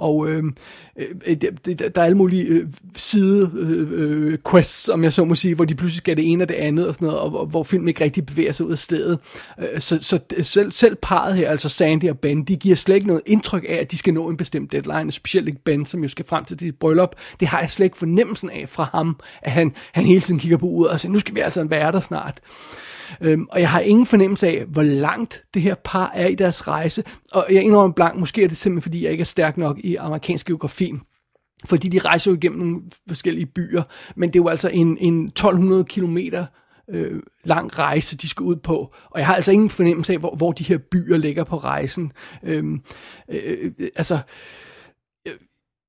og 0.00 0.28
øhm, 0.28 0.54
øh, 0.96 1.36
der 1.78 1.90
er 1.94 2.04
alle 2.04 2.16
mulige 2.16 2.44
øh, 2.44 2.66
side 2.96 3.50
øh, 3.54 3.88
øh, 3.92 4.38
quests, 4.50 4.88
om 4.88 5.04
jeg 5.04 5.12
så 5.12 5.24
må 5.24 5.34
sige, 5.34 5.54
hvor 5.54 5.64
de 5.64 5.74
pludselig 5.74 5.98
skal 5.98 6.16
det 6.16 6.32
ene 6.32 6.44
og 6.44 6.48
det 6.48 6.54
andet 6.54 6.88
og 6.88 6.94
sådan 6.94 7.06
noget, 7.06 7.20
og, 7.20 7.40
og 7.40 7.46
hvor 7.46 7.62
filmen 7.62 7.88
ikke 7.88 8.04
rigtig 8.04 8.26
bevæger 8.26 8.52
sig 8.52 8.66
ud 8.66 8.72
af 8.72 8.78
stedet. 8.78 9.18
Øh, 9.58 9.80
så 9.80 9.98
så 10.00 10.18
selv, 10.42 10.72
selv 10.72 10.96
parret 11.02 11.34
her, 11.34 11.50
altså 11.50 11.68
Sandy 11.68 12.10
og 12.10 12.18
Ben, 12.18 12.42
de 12.42 12.56
giver 12.56 12.76
slet 12.76 12.94
ikke 12.94 13.06
noget 13.06 13.22
indtryk 13.26 13.64
af, 13.68 13.74
at 13.74 13.90
de 13.90 13.98
skal 13.98 14.14
nå 14.14 14.28
en 14.28 14.36
bestemt 14.36 14.72
deadline, 14.72 15.12
specielt 15.12 15.48
ikke 15.48 15.64
Ben, 15.64 15.86
som 15.86 16.02
jo 16.02 16.08
skal 16.08 16.24
frem 16.24 16.44
til 16.44 16.60
dit 16.60 16.74
bryllup. 16.78 17.14
Det 17.40 17.48
har 17.48 17.60
jeg 17.60 17.70
slet 17.70 17.84
ikke 17.84 17.98
fornemmelsen 17.98 18.50
af 18.50 18.68
fra 18.68 18.88
ham, 18.92 19.16
at 19.42 19.52
han, 19.52 19.74
han 19.92 20.04
hele 20.04 20.20
tiden 20.20 20.40
kigger 20.40 20.56
på 20.56 20.66
uret 20.66 20.90
og 20.90 21.00
siger, 21.00 21.12
nu 21.12 21.20
skal 21.20 21.34
vi 21.34 21.40
altså 21.40 21.64
være 21.64 21.92
der 21.92 22.00
snart. 22.00 22.40
Øhm, 23.20 23.46
og 23.50 23.60
jeg 23.60 23.70
har 23.70 23.80
ingen 23.80 24.06
fornemmelse 24.06 24.48
af, 24.48 24.64
hvor 24.64 24.82
langt 24.82 25.44
det 25.54 25.62
her 25.62 25.74
par 25.84 26.12
er 26.14 26.26
i 26.26 26.34
deres 26.34 26.68
rejse. 26.68 27.04
Og 27.32 27.46
jeg 27.50 27.62
indrømmer 27.62 27.94
blank, 27.94 28.18
måske 28.18 28.44
er 28.44 28.48
det 28.48 28.56
simpelthen, 28.56 28.82
fordi 28.82 29.04
jeg 29.04 29.12
ikke 29.12 29.22
er 29.22 29.26
stærk 29.26 29.56
nok 29.56 29.78
i 29.78 29.96
amerikansk 29.96 30.46
geografi. 30.46 30.92
Fordi 31.64 31.88
de 31.88 31.98
rejser 31.98 32.30
jo 32.30 32.36
igennem 32.36 32.58
nogle 32.58 32.80
forskellige 33.08 33.46
byer. 33.46 33.82
Men 34.16 34.28
det 34.28 34.36
er 34.36 34.42
jo 34.42 34.48
altså 34.48 34.68
en, 34.68 34.98
en 34.98 35.24
1200 35.24 35.84
kilometer 35.84 36.46
øh, 36.90 37.22
lang 37.44 37.78
rejse, 37.78 38.16
de 38.16 38.28
skal 38.28 38.44
ud 38.44 38.56
på. 38.56 38.94
Og 39.10 39.18
jeg 39.18 39.26
har 39.26 39.34
altså 39.34 39.52
ingen 39.52 39.70
fornemmelse 39.70 40.12
af, 40.12 40.18
hvor, 40.18 40.34
hvor 40.36 40.52
de 40.52 40.64
her 40.64 40.78
byer 40.78 41.16
ligger 41.16 41.44
på 41.44 41.56
rejsen. 41.56 42.12
Øhm, 42.42 42.80
øh, 43.28 43.72
øh, 43.78 43.88
altså, 43.96 44.18
øh, 45.28 45.34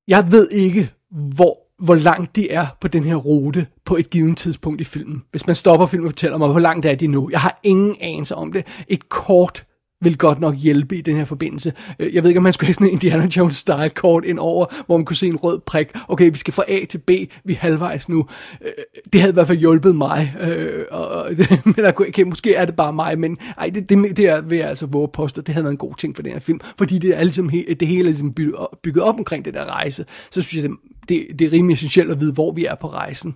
jeg 0.07 0.31
ved 0.31 0.49
ikke, 0.51 0.91
hvor 1.11 1.57
hvor 1.81 1.95
langt 1.95 2.35
de 2.35 2.51
er 2.51 2.65
på 2.81 2.87
den 2.87 3.03
her 3.03 3.15
rute 3.15 3.67
på 3.85 3.95
et 3.95 4.09
givet 4.09 4.37
tidspunkt 4.37 4.81
i 4.81 4.83
filmen. 4.83 5.23
Hvis 5.31 5.47
man 5.47 5.55
stopper 5.55 5.85
filmen 5.85 6.07
og 6.07 6.11
fortæller 6.11 6.37
mig, 6.37 6.49
hvor 6.49 6.59
langt 6.59 6.85
er 6.85 6.95
de 6.95 7.07
nu. 7.07 7.29
Jeg 7.31 7.39
har 7.39 7.59
ingen 7.63 7.95
anelse 8.01 8.35
om 8.35 8.53
det. 8.53 8.65
Et 8.87 9.09
kort 9.09 9.65
vil 10.01 10.17
godt 10.17 10.39
nok 10.39 10.55
hjælpe 10.55 10.97
i 10.97 11.01
den 11.01 11.15
her 11.15 11.25
forbindelse. 11.25 11.73
Øh, 11.99 12.15
jeg 12.15 12.23
ved 12.23 12.29
ikke, 12.29 12.39
om 12.39 12.43
man 12.43 12.53
skulle 12.53 12.67
have 12.67 12.73
sådan 12.73 12.87
en 12.87 12.93
Indiana 12.93 13.25
Jones-style 13.25 13.89
kort 13.89 14.25
ind 14.25 14.39
over, 14.39 14.65
hvor 14.85 14.97
man 14.97 15.05
kunne 15.05 15.15
se 15.15 15.27
en 15.27 15.35
rød 15.35 15.59
prik. 15.59 15.87
Okay, 16.07 16.31
vi 16.31 16.37
skal 16.37 16.53
fra 16.53 16.63
A 16.67 16.85
til 16.85 16.97
B, 16.97 17.09
vi 17.45 17.53
er 17.53 17.57
halvvejs 17.57 18.09
nu. 18.09 18.25
Øh, 18.61 18.69
det 19.13 19.21
havde 19.21 19.31
i 19.31 19.33
hvert 19.33 19.47
fald 19.47 19.57
hjulpet 19.57 19.95
mig. 19.95 20.35
Øh, 20.41 20.85
og, 20.91 21.29
men 21.75 21.85
okay, 21.85 22.23
måske 22.23 22.55
er 22.55 22.65
det 22.65 22.75
bare 22.75 22.93
mig, 22.93 23.19
men 23.19 23.37
ej, 23.57 23.69
det, 23.73 23.89
det, 23.89 24.17
det 24.17 24.25
er, 24.25 24.41
vil 24.41 24.57
jeg 24.57 24.67
altså 24.67 24.85
våge 24.85 25.07
påstå, 25.13 25.41
Det 25.41 25.53
havde 25.53 25.63
været 25.63 25.73
en 25.73 25.77
god 25.77 25.95
ting 25.95 26.15
for 26.15 26.23
den 26.23 26.31
her 26.31 26.39
film, 26.39 26.59
fordi 26.77 26.99
det 26.99 27.17
er 27.17 27.23
ligesom, 27.23 27.49
det 27.49 27.87
hele 27.87 27.99
er 27.99 28.03
ligesom 28.03 28.33
bygget, 28.33 28.55
op, 28.55 28.69
bygget 28.83 29.03
op 29.03 29.19
omkring 29.19 29.45
det 29.45 29.53
der 29.53 29.65
rejse. 29.65 30.05
Så 30.31 30.41
synes 30.41 30.63
jeg, 30.63 30.69
det, 30.69 30.77
det 31.09 31.41
er 31.41 31.51
rimelig 31.51 31.73
essentielt 31.73 32.11
at 32.11 32.19
vide, 32.19 32.33
hvor 32.33 32.51
vi 32.51 32.65
er 32.65 32.75
på 32.75 32.87
rejsen. 32.89 33.35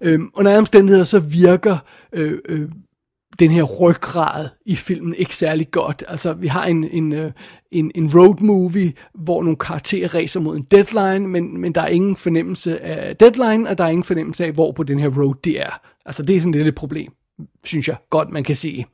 Øhm, 0.00 0.30
under 0.34 0.58
omstændigheder 0.58 1.04
så 1.04 1.18
virker 1.18 1.76
øh, 2.12 2.38
øh, 2.48 2.68
den 3.38 3.50
her 3.50 3.62
ryggrad 3.62 4.48
i 4.66 4.76
filmen 4.76 5.14
ikke 5.14 5.34
særlig 5.34 5.70
godt. 5.70 6.04
Altså, 6.08 6.32
vi 6.32 6.46
har 6.46 6.64
en, 6.64 6.84
en, 6.84 7.12
øh, 7.12 7.32
en, 7.72 7.92
en 7.94 8.10
road 8.14 8.40
movie, 8.40 8.92
hvor 9.14 9.42
nogle 9.42 9.56
karakterer 9.56 10.14
racer 10.14 10.40
mod 10.40 10.56
en 10.56 10.62
deadline, 10.62 11.28
men, 11.28 11.60
men 11.60 11.74
der 11.74 11.80
er 11.80 11.88
ingen 11.88 12.16
fornemmelse 12.16 12.80
af 12.80 13.16
deadline, 13.16 13.68
og 13.68 13.78
der 13.78 13.84
er 13.84 13.88
ingen 13.88 14.04
fornemmelse 14.04 14.44
af, 14.44 14.52
hvor 14.52 14.72
på 14.72 14.82
den 14.82 14.98
her 14.98 15.08
road 15.08 15.34
det 15.44 15.60
er. 15.60 15.80
Altså, 16.06 16.22
det 16.22 16.36
er 16.36 16.40
sådan 16.40 16.52
lidt 16.52 16.68
et 16.68 16.74
problem, 16.74 17.12
synes 17.64 17.88
jeg 17.88 17.96
godt, 18.10 18.30
man 18.30 18.44
kan 18.44 18.56
sige. 18.56 18.86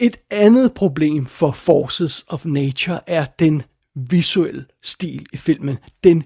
Et 0.00 0.16
andet 0.30 0.74
problem 0.74 1.26
for 1.26 1.50
Forces 1.50 2.24
of 2.28 2.46
Nature 2.46 3.00
er 3.06 3.24
den 3.38 3.62
visuel 3.94 4.64
stil 4.82 5.26
i 5.32 5.36
filmen. 5.36 5.76
Den 6.04 6.24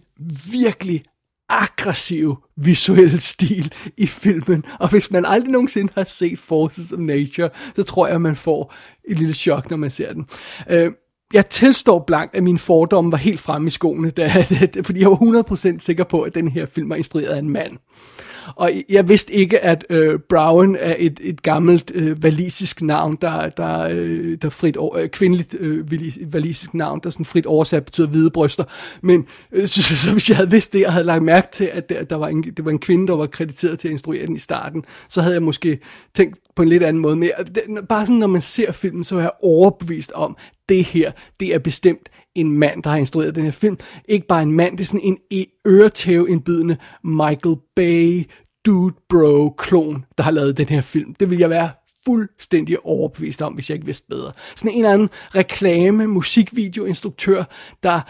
virkelig 0.53 1.03
aggressiv 1.49 2.37
visuel 2.57 3.21
stil 3.21 3.73
i 3.97 4.07
filmen. 4.07 4.65
Og 4.81 4.91
hvis 4.91 5.11
man 5.11 5.25
aldrig 5.25 5.53
nogensinde 5.53 5.93
har 5.95 6.05
set 6.05 6.39
Forces 6.39 6.93
of 6.93 6.99
Nature, 6.99 7.51
så 7.77 7.83
tror 7.83 8.07
jeg, 8.07 8.15
at 8.15 8.21
man 8.21 8.37
får 8.37 8.75
et 9.05 9.19
lille 9.19 9.35
chok, 9.35 9.71
når 9.71 9.77
man 9.77 9.91
ser 9.91 10.13
den. 10.13 10.27
Øh, 10.71 10.93
jeg 11.33 11.47
tilstår 11.49 12.05
blankt, 12.07 12.35
at 12.35 12.43
min 12.43 12.59
fordomme 12.59 13.13
var 13.13 13.19
helt 13.19 13.41
fremme 13.41 13.67
i 13.67 13.71
skoene, 13.71 14.11
da, 14.11 14.45
fordi 14.87 15.01
jeg 15.01 15.11
var 15.11 15.43
100% 15.77 15.79
sikker 15.79 16.05
på, 16.05 16.23
at 16.23 16.35
den 16.35 16.49
her 16.49 16.67
film 16.67 16.91
var 16.91 16.97
instrueret 16.97 17.29
af 17.29 17.39
en 17.39 17.51
mand. 17.51 17.79
Og 18.57 18.71
jeg 18.89 19.09
vidste 19.09 19.33
ikke, 19.33 19.61
at 19.61 19.87
øh, 19.91 20.19
Brown 20.29 20.77
er 20.77 20.95
et, 20.99 21.21
et 21.23 21.43
gammelt 21.43 21.91
øh, 21.95 22.23
valisisk 22.23 22.83
navn, 22.83 23.19
der, 23.21 23.49
der, 23.49 23.89
øh, 23.91 24.39
der 24.43 24.49
frit 24.49 24.77
over, 24.77 24.97
øh, 24.97 25.09
kvindeligt 25.09 25.55
øh, 25.61 26.33
valisisk 26.33 26.75
navn, 26.75 27.01
der 27.05 27.11
sådan 27.11 27.27
frit 27.27 27.47
oversat 27.47 27.85
betyder 27.85 28.07
hvide 28.07 28.31
bryster. 28.31 28.65
Men 29.03 29.27
øh, 29.53 29.69
så, 29.69 29.83
så, 29.83 29.97
så, 29.97 30.13
hvis 30.13 30.29
jeg 30.29 30.37
havde 30.37 30.51
vidst 30.51 30.73
det, 30.73 30.87
og 30.87 30.93
havde 30.93 31.07
lagt 31.07 31.23
mærke 31.23 31.49
til, 31.53 31.71
at 31.73 31.89
der, 31.89 32.05
der 32.05 32.17
var 32.17 32.29
en, 32.29 32.43
det 32.43 32.65
var 32.65 32.71
en 32.71 32.79
kvinde, 32.79 33.07
der 33.07 33.17
var 33.17 33.27
krediteret 33.27 33.79
til 33.79 33.89
at 33.89 33.93
instruere 33.93 34.27
den 34.27 34.37
i 34.37 34.39
starten, 34.39 34.85
så 35.09 35.23
havde 35.23 35.35
jeg 35.35 35.43
måske 35.43 35.79
tænkt 36.15 36.39
på 36.57 36.63
en 36.63 36.69
lidt 36.69 36.83
anden 36.83 37.03
måde. 37.03 37.17
Men 37.17 37.29
øh, 37.39 37.47
det, 37.47 37.89
bare 37.89 38.07
sådan, 38.07 38.19
når 38.19 38.27
man 38.27 38.43
ser 38.43 38.73
filmen, 38.73 39.05
så 39.05 39.17
er 39.17 39.21
jeg 39.21 39.31
overbevist 39.43 40.13
om, 40.13 40.37
det 40.69 40.85
her, 40.85 41.13
det 41.41 41.55
er 41.55 41.59
bestemt 41.59 42.09
en 42.37 42.59
mand, 42.59 42.83
der 42.83 42.91
har 42.91 42.97
instrueret 42.97 43.35
den 43.35 43.45
her 43.45 43.51
film. 43.51 43.79
Ikke 44.09 44.27
bare 44.27 44.43
en 44.43 44.53
mand, 44.53 44.79
det 44.79 44.85
er 44.85 44.87
sådan 44.87 45.01
en 45.01 45.19
e- 45.35 45.63
øretæveindbydende 45.67 46.77
Michael 47.05 47.57
Bay, 47.77 48.25
dude 48.67 48.95
bro 49.09 49.51
klon, 49.51 50.05
der 50.19 50.25
har 50.25 50.31
lavet 50.31 50.57
den 50.57 50.69
her 50.69 50.81
film. 50.81 51.15
Det 51.15 51.31
vil 51.31 51.39
jeg 51.39 51.51
være 51.51 51.71
fuldstændig 52.05 52.87
overbevist 52.87 53.43
om, 53.43 53.53
hvis 53.53 53.71
jeg 53.71 53.75
ikke 53.75 53.87
vidste 53.87 54.07
bedre. 54.09 54.33
Sådan 54.57 54.73
en 54.73 54.79
eller 54.79 54.95
anden 54.95 55.11
reklame, 55.35 56.07
musikvideo, 56.07 56.85
instruktør, 56.85 57.45
der 57.83 58.01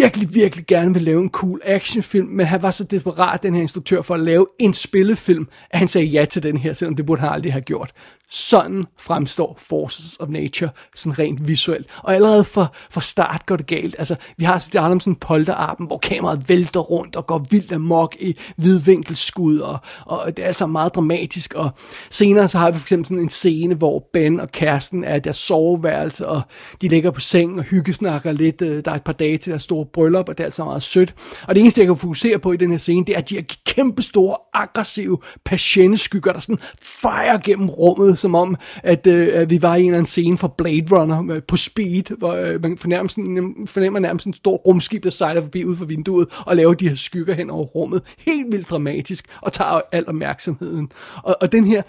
virkelig, 0.00 0.34
virkelig 0.34 0.66
gerne 0.66 0.94
vil 0.94 1.02
lave 1.02 1.22
en 1.22 1.30
cool 1.30 1.60
actionfilm, 1.64 2.26
men 2.28 2.46
han 2.46 2.62
var 2.62 2.70
så 2.70 2.84
desperat, 2.84 3.42
den 3.42 3.54
her 3.54 3.62
instruktør, 3.62 4.02
for 4.02 4.14
at 4.14 4.20
lave 4.20 4.46
en 4.58 4.74
spillefilm, 4.74 5.48
at 5.70 5.78
han 5.78 5.88
sagde 5.88 6.06
ja 6.06 6.24
til 6.24 6.42
den 6.42 6.56
her, 6.56 6.72
selvom 6.72 6.96
det 6.96 7.06
burde 7.06 7.20
han 7.20 7.30
aldrig 7.30 7.52
have 7.52 7.62
gjort. 7.62 7.92
Sådan 8.30 8.84
fremstår 8.98 9.56
Forces 9.58 10.16
of 10.20 10.28
Nature, 10.28 10.70
sådan 10.94 11.18
rent 11.18 11.48
visuelt. 11.48 11.86
Og 12.02 12.14
allerede 12.14 12.44
fra, 12.44 12.66
fra 12.90 13.00
start 13.00 13.46
går 13.46 13.56
det 13.56 13.66
galt. 13.66 13.96
Altså, 13.98 14.16
vi 14.36 14.44
har 14.44 14.58
sådan 14.58 14.92
en 15.06 15.86
hvor 15.86 15.98
kameraet 15.98 16.48
vælter 16.48 16.80
rundt 16.80 17.16
og 17.16 17.26
går 17.26 17.46
vildt 17.50 17.72
amok 17.72 18.16
i 18.20 18.36
vidvinkelskud, 18.56 19.58
og, 19.58 19.78
og 20.06 20.36
det 20.36 20.42
er 20.42 20.46
altså 20.46 20.66
meget 20.66 20.94
dramatisk. 20.94 21.54
Og 21.54 21.70
senere 22.10 22.48
så 22.48 22.58
har 22.58 22.70
vi 22.70 22.78
for 22.78 22.84
eksempel 22.84 23.06
sådan 23.06 23.22
en 23.22 23.28
scene, 23.28 23.74
hvor 23.74 24.08
Ben 24.12 24.40
og 24.40 24.48
kæresten 24.48 25.04
er 25.04 25.14
i 25.14 25.20
deres 25.20 25.36
soveværelse, 25.36 26.28
og 26.28 26.42
de 26.80 26.88
ligger 26.88 27.10
på 27.10 27.20
sengen 27.20 27.58
og 27.58 27.64
hyggesnakker 27.64 28.32
lidt. 28.32 28.62
Øh, 28.62 28.84
der 28.84 28.90
er 28.90 28.94
et 28.94 29.04
par 29.04 29.12
dage 29.12 29.38
til 29.38 29.50
deres 29.50 29.62
store 29.62 29.86
bryllup, 29.92 30.28
og 30.28 30.38
det 30.38 30.44
er 30.44 30.46
altså 30.46 30.64
meget 30.64 30.82
sødt. 30.82 31.14
Og 31.48 31.54
det 31.54 31.60
eneste, 31.60 31.80
jeg 31.80 31.88
kan 31.88 31.96
fokusere 31.96 32.38
på 32.38 32.52
i 32.52 32.56
den 32.56 32.70
her 32.70 32.78
scene, 32.78 33.06
det 33.06 33.14
er, 33.14 33.18
at 33.18 33.28
de 33.30 33.38
er 33.38 33.42
kæmpe 33.66 34.02
store, 34.02 34.36
aggressive 34.54 35.18
patienteskygger, 35.44 36.32
der 36.32 36.40
sådan 36.40 36.58
fejrer 36.82 37.38
gennem 37.38 37.68
rummet, 37.68 38.15
som 38.16 38.34
om, 38.34 38.56
at, 38.82 39.06
øh, 39.06 39.28
at 39.32 39.50
vi 39.50 39.62
var 39.62 39.76
i 39.76 39.80
en 39.80 39.86
eller 39.86 39.98
anden 39.98 40.06
scene 40.06 40.38
fra 40.38 40.54
Blade 40.58 40.86
Runner 40.90 41.34
øh, 41.34 41.42
på 41.48 41.56
speed, 41.56 42.16
hvor 42.18 42.32
øh, 42.32 42.62
man 42.62 42.78
fornemmer, 42.78 43.08
sådan, 43.08 43.54
fornemmer 43.66 43.98
nærmest 43.98 44.26
en 44.26 44.34
stor 44.34 44.56
rumskib, 44.56 45.04
der 45.04 45.10
sejler 45.10 45.40
forbi 45.40 45.64
ud 45.64 45.76
for 45.76 45.84
vinduet 45.84 46.28
og 46.46 46.56
laver 46.56 46.74
de 46.74 46.88
her 46.88 46.96
skygger 46.96 47.34
hen 47.34 47.50
over 47.50 47.64
rummet. 47.64 48.02
Helt 48.18 48.52
vildt 48.52 48.70
dramatisk, 48.70 49.24
og 49.42 49.52
tager 49.52 49.80
al 49.92 50.08
opmærksomheden. 50.08 50.88
Og, 51.22 51.36
og 51.40 51.52
den 51.52 51.64
her 51.64 51.82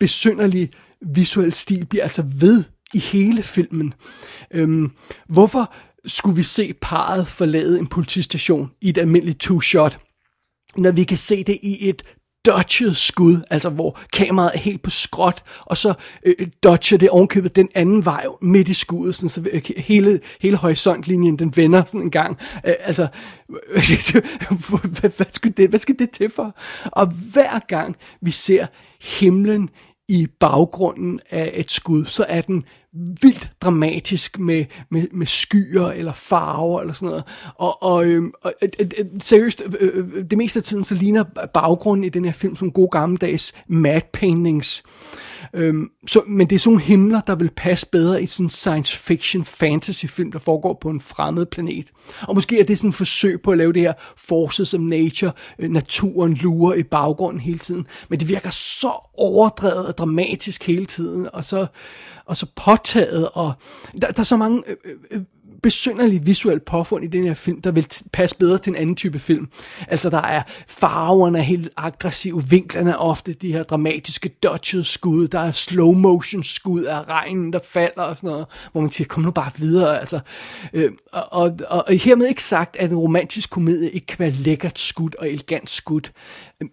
besynderlige 0.00 0.70
visuelle 1.00 1.54
stil 1.54 1.86
bliver 1.86 2.02
altså 2.02 2.24
ved 2.40 2.64
i 2.94 2.98
hele 2.98 3.42
filmen. 3.42 3.94
Øhm, 4.50 4.90
hvorfor 5.28 5.72
skulle 6.06 6.36
vi 6.36 6.42
se 6.42 6.74
parret 6.80 7.28
forlade 7.28 7.78
en 7.78 7.86
politistation 7.86 8.70
i 8.80 8.88
et 8.88 8.98
almindeligt 8.98 9.44
two-shot, 9.44 9.98
når 10.76 10.92
vi 10.92 11.04
kan 11.04 11.16
se 11.16 11.44
det 11.44 11.58
i 11.62 11.88
et 11.88 12.02
dodget 12.46 12.96
skud, 12.96 13.40
altså 13.50 13.70
hvor 13.70 14.00
kameraet 14.12 14.52
er 14.54 14.58
helt 14.58 14.82
på 14.82 14.90
skråt, 14.90 15.42
og 15.60 15.76
så 15.76 15.94
øh, 16.26 16.46
dodger 16.62 16.98
det 16.98 17.10
ovenkøbet 17.10 17.56
den 17.56 17.68
anden 17.74 18.04
vej 18.04 18.24
midt 18.42 18.68
i 18.68 18.74
skuddet, 18.74 19.14
sådan, 19.14 19.28
så 19.28 19.44
øh, 19.52 19.62
hele, 19.76 20.20
hele 20.40 20.56
horisontlinjen, 20.56 21.38
den 21.38 21.56
vender 21.56 21.84
sådan 21.84 22.00
en 22.00 22.10
gang. 22.10 22.38
Øh, 22.66 22.74
altså, 22.80 23.08
hvad, 25.00 25.16
hvad, 25.16 25.26
skal 25.32 25.52
det, 25.56 25.68
hvad 25.68 25.78
skal 25.78 25.98
det 25.98 26.10
til 26.10 26.30
for? 26.30 26.56
Og 26.84 27.06
hver 27.32 27.58
gang 27.58 27.96
vi 28.20 28.30
ser 28.30 28.66
himlen 29.00 29.68
i 30.08 30.26
baggrunden 30.40 31.20
af 31.30 31.50
et 31.54 31.70
skud, 31.70 32.04
så 32.04 32.24
er 32.28 32.40
den 32.40 32.64
vildt 32.92 33.50
dramatisk 33.60 34.38
med, 34.38 34.64
med, 34.90 35.06
med 35.12 35.26
skyer 35.26 35.86
eller 35.86 36.12
farver 36.12 36.80
eller 36.80 36.94
sådan 36.94 37.08
noget. 37.08 37.24
Og, 37.54 37.82
og, 37.82 38.06
øhm, 38.06 38.32
og, 38.42 38.52
øh, 38.62 38.68
øh, 38.80 38.86
øh 38.98 39.06
seriøst, 39.22 39.62
øh, 39.80 39.90
øh, 39.94 40.24
det 40.30 40.38
meste 40.38 40.58
af 40.58 40.62
tiden 40.62 40.84
så 40.84 40.94
ligner 40.94 41.24
baggrunden 41.54 42.04
i 42.04 42.08
den 42.08 42.24
her 42.24 42.32
film 42.32 42.56
som 42.56 42.72
gode 42.72 42.88
gammeldags 42.90 43.52
mad 43.68 44.00
paintings. 44.12 44.82
Øhm, 45.54 45.90
så, 46.06 46.22
men 46.26 46.50
det 46.50 46.56
er 46.56 46.60
sådan 46.60 46.70
nogle 46.70 46.82
himler, 46.82 47.20
der 47.20 47.34
vil 47.34 47.50
passe 47.56 47.86
bedre 47.92 48.22
i 48.22 48.26
sådan 48.26 48.46
en 48.46 48.50
science 48.50 48.96
fiction 48.96 49.44
fantasy 49.44 50.06
film, 50.06 50.32
der 50.32 50.38
foregår 50.38 50.78
på 50.80 50.90
en 50.90 51.00
fremmed 51.00 51.46
planet. 51.46 51.86
Og 52.22 52.34
måske 52.34 52.60
er 52.60 52.64
det 52.64 52.78
sådan 52.78 52.88
et 52.88 52.94
forsøg 52.94 53.42
på 53.42 53.50
at 53.50 53.58
lave 53.58 53.72
det 53.72 53.82
her 53.82 53.92
forces 54.16 54.74
of 54.74 54.80
nature, 54.80 55.32
øh, 55.58 55.70
naturen 55.70 56.34
lurer 56.34 56.74
i 56.74 56.82
baggrunden 56.82 57.40
hele 57.40 57.58
tiden. 57.58 57.86
Men 58.08 58.20
det 58.20 58.28
virker 58.28 58.50
så 58.50 58.92
overdrevet 59.14 59.86
og 59.86 59.98
dramatisk 59.98 60.66
hele 60.66 60.86
tiden, 60.86 61.28
og 61.32 61.44
så, 61.44 61.66
og 62.24 62.36
så 62.36 62.46
påtaget, 62.56 63.28
og 63.32 63.52
der, 64.00 64.10
der 64.10 64.20
er 64.20 64.24
så 64.24 64.36
mange 64.36 64.62
øh, 64.66 64.76
øh, 64.84 65.18
øh 65.18 65.22
besynderlig 65.62 66.26
visuel 66.26 66.60
påfund 66.60 67.04
i 67.04 67.06
den 67.06 67.24
her 67.24 67.34
film, 67.34 67.60
der 67.60 67.70
vil 67.70 67.86
passe 68.12 68.36
bedre 68.36 68.58
til 68.58 68.70
en 68.70 68.76
anden 68.76 68.96
type 68.96 69.18
film. 69.18 69.48
Altså 69.88 70.10
der 70.10 70.22
er 70.22 70.42
farverne 70.68 71.38
er 71.38 71.42
helt 71.42 71.68
aggressive, 71.76 72.44
vinklerne 72.48 72.90
er 72.90 72.96
ofte 72.96 73.32
de 73.32 73.52
her 73.52 73.62
dramatiske 73.62 74.28
dodged 74.28 74.84
skud, 74.84 75.28
der 75.28 75.40
er 75.40 75.52
slow 75.52 75.92
motion 75.92 76.44
skud 76.44 76.82
af 76.82 77.08
regnen, 77.08 77.52
der 77.52 77.60
falder 77.64 78.02
og 78.02 78.16
sådan 78.16 78.30
noget, 78.30 78.46
hvor 78.72 78.80
man 78.80 78.90
siger, 78.90 79.08
kom 79.08 79.22
nu 79.22 79.30
bare 79.30 79.50
videre. 79.56 80.00
Altså, 80.00 80.20
øh, 80.72 80.92
og, 81.12 81.24
og, 81.30 81.84
og 81.86 81.94
hermed 81.94 82.26
ikke 82.26 82.42
sagt, 82.42 82.76
at 82.76 82.90
en 82.90 82.96
romantisk 82.96 83.50
komedie 83.50 83.90
ikke 83.90 84.06
kan 84.06 84.18
være 84.18 84.30
lækkert 84.30 84.78
skud 84.78 85.10
og 85.18 85.30
elegant 85.30 85.70
skud. 85.70 86.10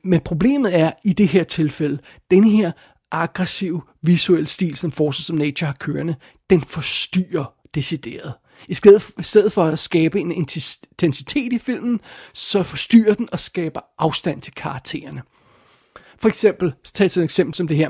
Men 0.03 0.19
problemet 0.19 0.75
er 0.75 0.91
i 1.05 1.13
det 1.13 1.27
her 1.27 1.43
tilfælde, 1.43 1.99
den 2.31 2.43
her 2.43 2.71
aggressiv 3.11 3.81
visuel 4.03 4.47
stil, 4.47 4.75
som 4.75 4.91
Forces 4.91 5.29
of 5.29 5.35
Nature 5.35 5.67
har 5.67 5.77
kørende, 5.79 6.15
den 6.49 6.61
forstyrrer 6.61 7.53
decideret. 7.75 8.33
I 8.67 8.73
stedet, 8.73 9.11
i 9.19 9.23
stedet 9.23 9.51
for 9.51 9.63
at 9.63 9.79
skabe 9.79 10.19
en 10.19 10.31
intensitet 10.31 11.53
i 11.53 11.57
filmen, 11.57 11.99
så 12.33 12.63
forstyrrer 12.63 13.13
den 13.13 13.29
og 13.31 13.39
skaber 13.39 13.81
afstand 13.97 14.41
til 14.41 14.53
karaktererne. 14.53 15.21
For 16.19 16.27
eksempel, 16.27 16.73
så 16.83 16.93
tag 16.93 17.05
et 17.05 17.17
eksempel 17.17 17.53
som 17.53 17.67
det 17.67 17.77
her. 17.77 17.89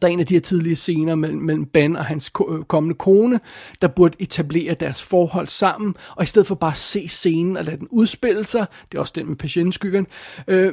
Der 0.00 0.08
er 0.08 0.12
en 0.12 0.20
af 0.20 0.26
de 0.26 0.34
her 0.34 0.40
tidlige 0.40 0.76
scener 0.76 1.14
mellem, 1.14 1.42
mellem 1.42 1.66
Ben 1.66 1.96
og 1.96 2.04
hans 2.04 2.32
øh, 2.50 2.64
kommende 2.64 2.94
kone, 2.94 3.40
der 3.82 3.88
burde 3.88 4.16
etablere 4.22 4.74
deres 4.74 5.02
forhold 5.02 5.48
sammen, 5.48 5.94
og 6.16 6.22
i 6.22 6.26
stedet 6.26 6.48
for 6.48 6.54
bare 6.54 6.70
at 6.70 6.76
se 6.76 7.08
scenen 7.08 7.56
og 7.56 7.64
lade 7.64 7.76
den 7.76 7.88
udspille 7.90 8.44
sig, 8.44 8.66
det 8.92 8.98
er 8.98 9.00
også 9.00 9.12
den 9.16 9.28
med 9.28 9.36
patientskyggen, 9.36 10.06
øh, 10.48 10.72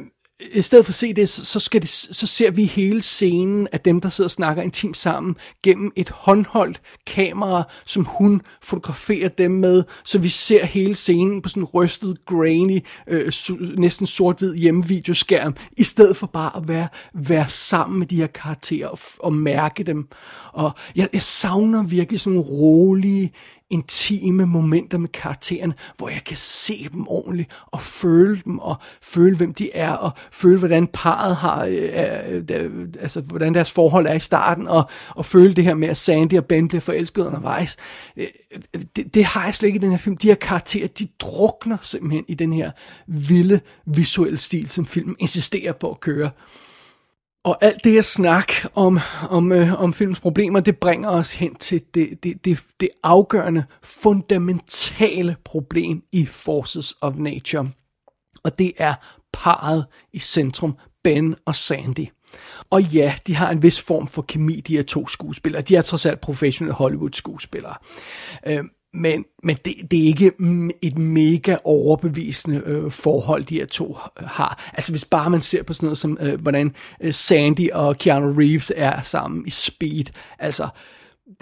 i 0.52 0.62
stedet 0.62 0.86
for 0.86 0.90
at 0.90 0.94
se 0.94 1.12
det, 1.12 1.28
så, 1.28 1.60
skal 1.60 1.82
det, 1.82 1.90
så 1.90 2.26
ser 2.26 2.50
vi 2.50 2.64
hele 2.64 3.02
scenen 3.02 3.68
af 3.72 3.80
dem, 3.80 4.00
der 4.00 4.08
sidder 4.08 4.26
og 4.26 4.30
snakker 4.30 4.62
intimt 4.62 4.96
sammen, 4.96 5.36
gennem 5.62 5.92
et 5.96 6.10
håndholdt 6.10 6.80
kamera, 7.06 7.62
som 7.86 8.04
hun 8.04 8.42
fotograferer 8.62 9.28
dem 9.28 9.50
med, 9.50 9.84
så 10.04 10.18
vi 10.18 10.28
ser 10.28 10.66
hele 10.66 10.94
scenen 10.94 11.42
på 11.42 11.48
sådan 11.48 11.62
en 11.62 11.68
rystet, 11.74 12.18
grainy, 12.26 12.80
øh, 13.08 13.32
næsten 13.78 14.06
sort-hvid 14.06 14.54
hjemmevideoskærm, 14.54 15.54
i 15.78 15.84
stedet 15.84 16.16
for 16.16 16.26
bare 16.26 16.56
at 16.56 16.68
være, 16.68 16.88
være 17.14 17.48
sammen 17.48 17.98
med 17.98 18.06
de 18.06 18.16
her 18.16 18.26
karakterer 18.26 18.88
og, 18.88 18.98
og 19.18 19.32
mærke 19.32 19.82
dem. 19.82 20.08
Og 20.52 20.72
jeg, 20.96 21.08
jeg 21.12 21.22
savner 21.22 21.82
virkelig 21.82 22.20
sådan 22.20 22.40
rolige, 22.40 23.32
intime 23.72 24.46
momenter 24.46 24.98
med 24.98 25.08
karaktererne, 25.08 25.74
hvor 25.96 26.08
jeg 26.08 26.22
kan 26.26 26.36
se 26.36 26.88
dem 26.92 27.08
ordentligt, 27.08 27.52
og 27.66 27.80
føle 27.80 28.40
dem, 28.44 28.58
og 28.58 28.76
føle, 29.02 29.36
hvem 29.36 29.54
de 29.54 29.74
er, 29.74 29.92
og 29.92 30.10
føle, 30.32 30.58
hvordan 30.58 30.86
parret 30.86 31.36
har, 31.36 31.64
øh, 31.64 32.42
øh, 32.50 32.88
altså 33.00 33.20
hvordan 33.20 33.54
deres 33.54 33.70
forhold 33.70 34.06
er 34.06 34.14
i 34.14 34.20
starten, 34.20 34.68
og, 34.68 34.90
og 35.08 35.24
føle 35.24 35.54
det 35.54 35.64
her 35.64 35.74
med, 35.74 35.88
at 35.88 35.96
Sandy 35.96 36.38
og 36.38 36.44
Ben 36.44 36.68
bliver 36.68 36.80
forelsket 36.80 37.26
undervejs. 37.26 37.76
Øh, 38.16 38.26
øh 38.74 38.82
det, 38.96 39.14
det 39.14 39.24
har 39.24 39.44
jeg 39.44 39.54
slet 39.54 39.66
ikke 39.66 39.76
i 39.76 39.80
den 39.80 39.90
her 39.90 39.98
film. 39.98 40.16
De 40.16 40.26
her 40.26 40.34
karakterer, 40.34 40.88
de 40.88 41.08
drukner 41.20 41.76
simpelthen 41.82 42.24
i 42.28 42.34
den 42.34 42.52
her 42.52 42.70
vilde 43.06 43.60
visuelle 43.86 44.38
stil, 44.38 44.68
som 44.68 44.86
filmen 44.86 45.16
insisterer 45.20 45.72
på 45.72 45.90
at 45.90 46.00
køre. 46.00 46.30
Og 47.44 47.58
alt 47.64 47.84
det 47.84 47.92
her 47.92 48.02
snak 48.02 48.52
om, 48.74 48.98
om, 49.30 49.52
øh, 49.52 49.82
om 49.82 49.94
films 49.94 50.20
problemer, 50.20 50.60
det 50.60 50.78
bringer 50.78 51.08
os 51.08 51.32
hen 51.32 51.54
til 51.54 51.82
det, 51.94 52.22
det, 52.22 52.44
det, 52.44 52.58
det 52.80 52.88
afgørende, 53.02 53.64
fundamentale 53.82 55.36
problem 55.44 56.02
i 56.12 56.26
Forces 56.26 56.94
of 57.00 57.14
Nature. 57.14 57.70
Og 58.44 58.58
det 58.58 58.72
er 58.78 58.94
parret 59.32 59.86
i 60.12 60.18
centrum, 60.18 60.76
Ben 61.04 61.34
og 61.46 61.56
Sandy. 61.56 62.06
Og 62.70 62.82
ja, 62.82 63.14
de 63.26 63.34
har 63.34 63.50
en 63.50 63.62
vis 63.62 63.82
form 63.82 64.08
for 64.08 64.22
kemi, 64.22 64.60
de 64.60 64.76
her 64.76 64.82
to 64.82 65.08
skuespillere. 65.08 65.62
De 65.62 65.76
er 65.76 65.82
trods 65.82 66.06
alt 66.06 66.20
professionelle 66.20 66.74
Hollywood-skuespillere. 66.74 67.74
Øh, 68.46 68.64
men, 68.94 69.24
men 69.42 69.56
det, 69.64 69.74
det 69.90 70.02
er 70.02 70.06
ikke 70.06 70.32
et 70.82 70.98
mega 70.98 71.56
overbevisende 71.64 72.62
øh, 72.66 72.90
forhold, 72.90 73.44
de 73.44 73.54
her 73.54 73.66
to 73.66 73.96
har. 74.16 74.70
Altså 74.72 74.92
hvis 74.92 75.04
bare 75.04 75.30
man 75.30 75.40
ser 75.40 75.62
på 75.62 75.72
sådan 75.72 75.86
noget 75.86 75.98
som, 75.98 76.18
øh, 76.20 76.40
hvordan 76.40 76.74
øh, 77.00 77.14
Sandy 77.14 77.70
og 77.70 77.98
Keanu 77.98 78.32
Reeves 78.32 78.72
er 78.76 79.02
sammen 79.02 79.46
i 79.46 79.50
Speed. 79.50 80.04
Altså, 80.38 80.68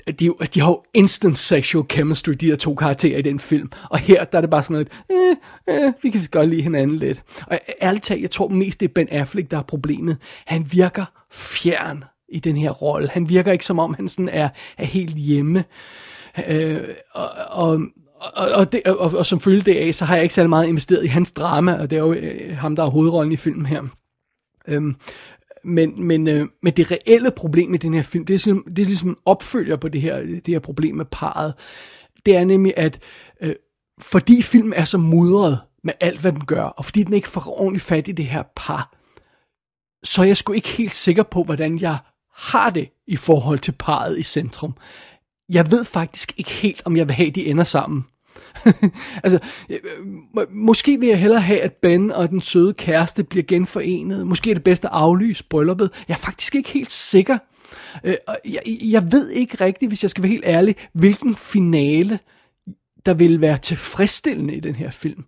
de, 0.07 0.31
de 0.55 0.61
har 0.61 0.71
jo 0.71 0.83
instant 0.95 1.39
sexual 1.39 1.85
chemistry, 1.91 2.33
de 2.33 2.47
her 2.47 2.57
to 2.57 2.75
karakterer 2.75 3.19
i 3.19 3.23
den 3.23 3.39
film. 3.39 3.71
Og 3.91 3.99
her, 3.99 4.25
der 4.25 4.39
er 4.39 4.41
det 4.41 4.51
bare 4.51 4.63
sådan 4.63 4.87
noget, 5.09 5.37
eh, 5.69 5.85
eh, 5.87 5.93
vi 6.03 6.11
kan 6.11 6.25
godt 6.31 6.49
lide 6.49 6.63
hinanden 6.63 6.97
lidt. 6.97 7.23
Og 7.47 7.55
øh, 7.55 7.75
ærligt 7.83 8.05
talt, 8.05 8.23
jeg 8.23 8.31
tror 8.31 8.49
mest, 8.49 8.81
det 8.81 8.89
er 8.89 8.93
Ben 8.95 9.09
Affleck, 9.09 9.51
der 9.51 9.59
er 9.59 9.63
problemet. 9.63 10.17
Han 10.47 10.67
virker 10.73 11.05
fjern 11.33 12.05
i 12.29 12.39
den 12.39 12.57
her 12.57 12.71
rolle. 12.71 13.09
Han 13.09 13.29
virker 13.29 13.53
ikke 13.53 13.65
som 13.65 13.79
om, 13.79 13.95
han 13.95 14.09
sådan 14.09 14.29
er, 14.29 14.49
er 14.79 14.85
helt 14.85 15.17
hjemme. 15.17 15.59
Øh, 15.59 15.65
Øh, 16.49 16.89
og, 17.13 17.29
og, 17.51 17.81
og, 18.21 18.49
og, 18.55 18.73
det, 18.73 18.83
og, 18.85 19.15
og 19.15 19.27
som 19.27 19.41
følge 19.41 19.61
det 19.61 19.77
af, 19.77 19.95
så 19.95 20.05
har 20.05 20.15
jeg 20.15 20.23
ikke 20.23 20.35
særlig 20.35 20.51
meget 20.51 20.69
investeret 20.69 21.05
i 21.05 21.09
hans 21.09 21.33
drama, 21.33 21.81
og 21.81 21.91
det 21.91 21.97
er 21.97 22.01
jo 22.01 22.13
øh, 22.13 22.57
ham, 22.57 22.77
der 22.77 22.83
er 22.83 22.91
hovedrollen 22.91 23.33
i 23.33 23.37
filmen 23.37 23.67
her. 23.67 23.83
Øhm, 24.69 24.97
men, 25.65 26.07
men, 26.07 26.29
øh, 26.29 26.47
men 26.63 26.73
det 26.73 26.91
reelle 26.91 27.31
problem 27.31 27.75
i 27.75 27.77
den 27.77 27.95
her 27.95 28.03
film, 28.03 28.27
det 28.27 28.35
er, 28.35 28.37
ligesom, 28.37 28.65
det 28.77 28.83
er 28.83 28.87
ligesom 28.87 29.09
en 29.09 29.17
opfølger 29.25 29.77
på 29.77 29.89
det 29.89 30.01
her, 30.01 30.21
det 30.21 30.49
her 30.49 30.59
problem 30.59 30.97
med 30.97 31.05
parret. 31.05 31.55
Det 32.27 32.37
er 32.37 32.45
nemlig, 32.45 32.75
at 32.77 32.99
øh, 33.41 33.55
fordi 34.01 34.43
filmen 34.43 34.73
er 34.73 34.85
så 34.85 34.99
mudret 34.99 35.59
med 35.85 35.93
alt, 36.01 36.21
hvad 36.21 36.33
den 36.33 36.45
gør, 36.45 36.63
og 36.63 36.85
fordi 36.85 37.03
den 37.03 37.15
ikke 37.15 37.29
får 37.29 37.61
ordentligt 37.61 37.85
fat 37.85 38.09
i 38.09 38.13
det 38.13 38.25
her 38.25 38.43
par, 38.57 38.97
så 40.05 40.23
er 40.23 40.27
jeg 40.27 40.37
sgu 40.37 40.53
ikke 40.53 40.69
helt 40.69 40.95
sikker 40.95 41.23
på, 41.23 41.43
hvordan 41.45 41.81
jeg 41.81 41.99
har 42.35 42.71
det 42.71 42.89
i 43.07 43.17
forhold 43.17 43.59
til 43.59 43.73
parret 43.73 44.19
i 44.19 44.23
centrum 44.23 44.75
jeg 45.51 45.71
ved 45.71 45.85
faktisk 45.85 46.33
ikke 46.37 46.51
helt, 46.51 46.83
om 46.85 46.97
jeg 46.97 47.09
vil 47.09 47.15
have, 47.15 47.31
de 47.31 47.47
ender 47.47 47.65
sammen. 47.65 48.05
altså, 49.25 49.39
øh, 49.71 49.79
øh, 49.99 50.07
må, 50.35 50.45
måske 50.51 51.01
vil 51.01 51.09
jeg 51.09 51.21
hellere 51.21 51.41
have, 51.41 51.61
at 51.61 51.73
Ben 51.73 52.13
og 52.13 52.31
den 52.31 52.41
søde 52.41 52.75
kæreste 52.75 53.25
bliver 53.25 53.45
genforenet. 53.45 54.27
Måske 54.27 54.51
er 54.51 54.55
det 54.55 54.65
bedst 54.65 54.85
at 54.85 54.91
aflyse 54.93 55.45
brylluppet. 55.51 55.91
Jeg 56.09 56.15
er 56.15 56.19
faktisk 56.19 56.55
ikke 56.55 56.71
helt 56.71 56.91
sikker. 56.91 57.39
Øh, 58.05 58.15
jeg, 58.45 58.63
jeg 58.67 59.13
ved 59.13 59.31
ikke 59.31 59.65
rigtigt, 59.65 59.91
hvis 59.91 60.03
jeg 60.03 60.11
skal 60.11 60.23
være 60.23 60.31
helt 60.31 60.45
ærlig, 60.47 60.77
hvilken 60.93 61.37
finale, 61.37 62.19
der 63.07 63.15
vil 63.15 63.41
være 63.41 63.59
tilfredsstillende 63.59 64.55
i 64.55 64.61
den 64.61 64.75
her 64.75 64.91
film. 64.91 65.25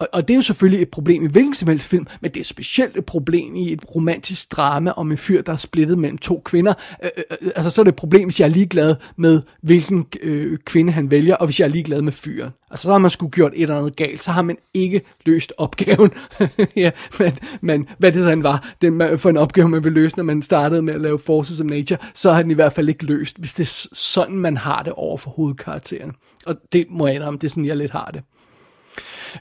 Og, 0.00 0.08
og 0.12 0.28
det 0.28 0.34
er 0.34 0.38
jo 0.38 0.42
selvfølgelig 0.42 0.82
et 0.82 0.90
problem 0.90 1.24
i 1.24 1.28
hvilken 1.28 1.54
som 1.54 1.68
helst 1.68 1.86
film, 1.86 2.06
men 2.20 2.30
det 2.30 2.40
er 2.40 2.44
specielt 2.44 2.96
et 2.96 3.06
problem 3.06 3.54
i 3.56 3.72
et 3.72 3.96
romantisk 3.96 4.52
drama 4.52 4.90
om 4.90 5.10
en 5.10 5.18
fyr, 5.18 5.42
der 5.42 5.52
er 5.52 5.56
splittet 5.56 5.98
mellem 5.98 6.18
to 6.18 6.42
kvinder. 6.44 6.74
Øh, 7.04 7.10
øh, 7.16 7.24
øh 7.42 7.50
altså 7.56 7.70
så 7.70 7.80
er 7.80 7.84
det 7.84 7.92
et 7.92 7.96
problem, 7.96 8.24
hvis 8.24 8.40
jeg 8.40 8.46
er 8.46 8.50
ligeglad 8.50 8.96
med, 9.16 9.42
hvilken 9.62 10.06
øh, 10.22 10.58
kvinde 10.58 10.92
han 10.92 11.10
vælger, 11.10 11.36
og 11.36 11.46
hvis 11.46 11.60
jeg 11.60 11.66
er 11.66 11.70
ligeglad 11.70 12.02
med 12.02 12.12
fyren. 12.12 12.50
Altså 12.70 12.82
så 12.82 12.92
har 12.92 12.98
man 12.98 13.10
skulle 13.10 13.30
gjort 13.30 13.52
et 13.54 13.62
eller 13.62 13.78
andet 13.78 13.96
galt, 13.96 14.22
så 14.22 14.30
har 14.30 14.42
man 14.42 14.56
ikke 14.74 15.00
løst 15.26 15.52
opgaven. 15.58 16.10
ja, 16.76 16.90
men, 17.18 17.38
men 17.60 17.88
hvad 17.98 18.12
det 18.12 18.22
så 18.22 18.36
var, 18.36 18.74
det 18.82 19.20
for 19.20 19.30
en 19.30 19.36
opgave, 19.36 19.68
man 19.68 19.84
vil 19.84 19.92
løse, 19.92 20.16
når 20.16 20.24
man 20.24 20.42
startede 20.42 20.82
med 20.82 20.94
at 20.94 21.00
lave 21.00 21.18
Forces 21.18 21.60
of 21.60 21.66
Nature, 21.66 21.98
så 22.14 22.32
har 22.32 22.42
den 22.42 22.50
i 22.50 22.54
hvert 22.54 22.72
fald 22.72 22.88
ikke 22.88 23.04
løst, 23.04 23.38
hvis 23.38 23.54
det 23.54 23.62
er 23.62 23.88
sådan, 23.92 24.38
man 24.38 24.56
har 24.56 24.82
det 24.82 24.92
over 24.92 25.16
for 25.16 25.30
hovedkarakteren. 25.30 26.12
Og 26.46 26.56
det 26.72 26.86
må 26.90 27.06
jeg 27.06 27.16
indrømme, 27.16 27.38
det 27.38 27.44
er 27.46 27.50
sådan, 27.50 27.64
jeg 27.64 27.76
lidt 27.76 27.90
har 27.90 28.10
det. 28.14 28.22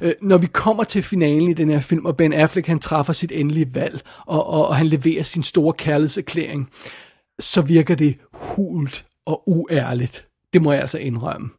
Øh, 0.02 0.13
når 0.21 0.38
vi 0.38 0.47
kommer 0.47 0.84
til 0.84 1.04
finalen 1.04 1.49
i 1.49 1.54
den 1.54 1.69
her 1.69 1.80
film, 1.80 2.06
og 2.06 2.17
Ben 2.17 2.34
Affleck 2.34 2.67
han 2.67 2.80
træffer 2.80 3.13
sit 3.13 3.32
endelige 3.32 3.75
valg, 3.75 4.02
og, 4.25 4.47
og, 4.47 4.67
og 4.67 4.75
han 4.75 4.88
leverer 4.88 5.23
sin 5.23 5.43
store 5.43 5.73
kærlighedserklæring, 5.73 6.69
så 7.39 7.62
virker 7.62 7.95
det 7.95 8.17
hult 8.34 9.06
og 9.25 9.43
uærligt. 9.49 10.28
Det 10.54 10.62
må 10.62 10.71
jeg 10.71 10.82
altså 10.82 10.97
indrømme. 10.97 11.49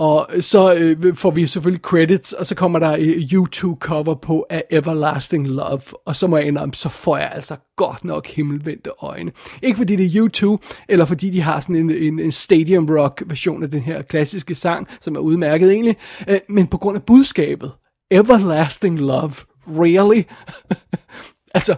Og 0.00 0.28
så 0.40 0.74
øh, 0.74 1.14
får 1.14 1.30
vi 1.30 1.46
selvfølgelig 1.46 1.82
credits, 1.82 2.32
og 2.32 2.46
så 2.46 2.54
kommer 2.54 2.78
der 2.78 2.92
øh, 2.92 3.32
YouTube 3.32 3.80
cover 3.80 4.14
på 4.14 4.46
af 4.50 4.64
Everlasting 4.70 5.48
Love, 5.48 5.80
og 6.06 6.16
så 6.16 6.26
må 6.26 6.36
jeg 6.36 6.46
indrømme, 6.46 6.74
så 6.74 6.88
får 6.88 7.16
jeg 7.16 7.32
altså 7.34 7.56
godt 7.76 8.04
nok 8.04 8.26
himmelvendte 8.26 8.90
øjne. 9.02 9.32
Ikke 9.62 9.76
fordi 9.76 9.96
det 9.96 10.06
er 10.06 10.10
YouTube, 10.14 10.62
eller 10.88 11.04
fordi 11.04 11.30
de 11.30 11.40
har 11.40 11.60
sådan 11.60 11.76
en, 11.76 11.90
en, 11.90 12.18
en 12.18 12.32
stadium 12.32 12.86
rock 12.90 13.22
version 13.26 13.62
af 13.62 13.70
den 13.70 13.80
her 13.80 14.02
klassiske 14.02 14.54
sang, 14.54 14.88
som 15.00 15.16
er 15.16 15.20
udmærket 15.20 15.72
egentlig, 15.72 15.96
øh, 16.28 16.38
men 16.48 16.66
på 16.66 16.78
grund 16.78 16.96
af 16.96 17.02
budskabet. 17.02 17.72
Everlasting 18.10 18.98
Love. 18.98 19.32
Really? 19.66 20.22
altså, 21.54 21.76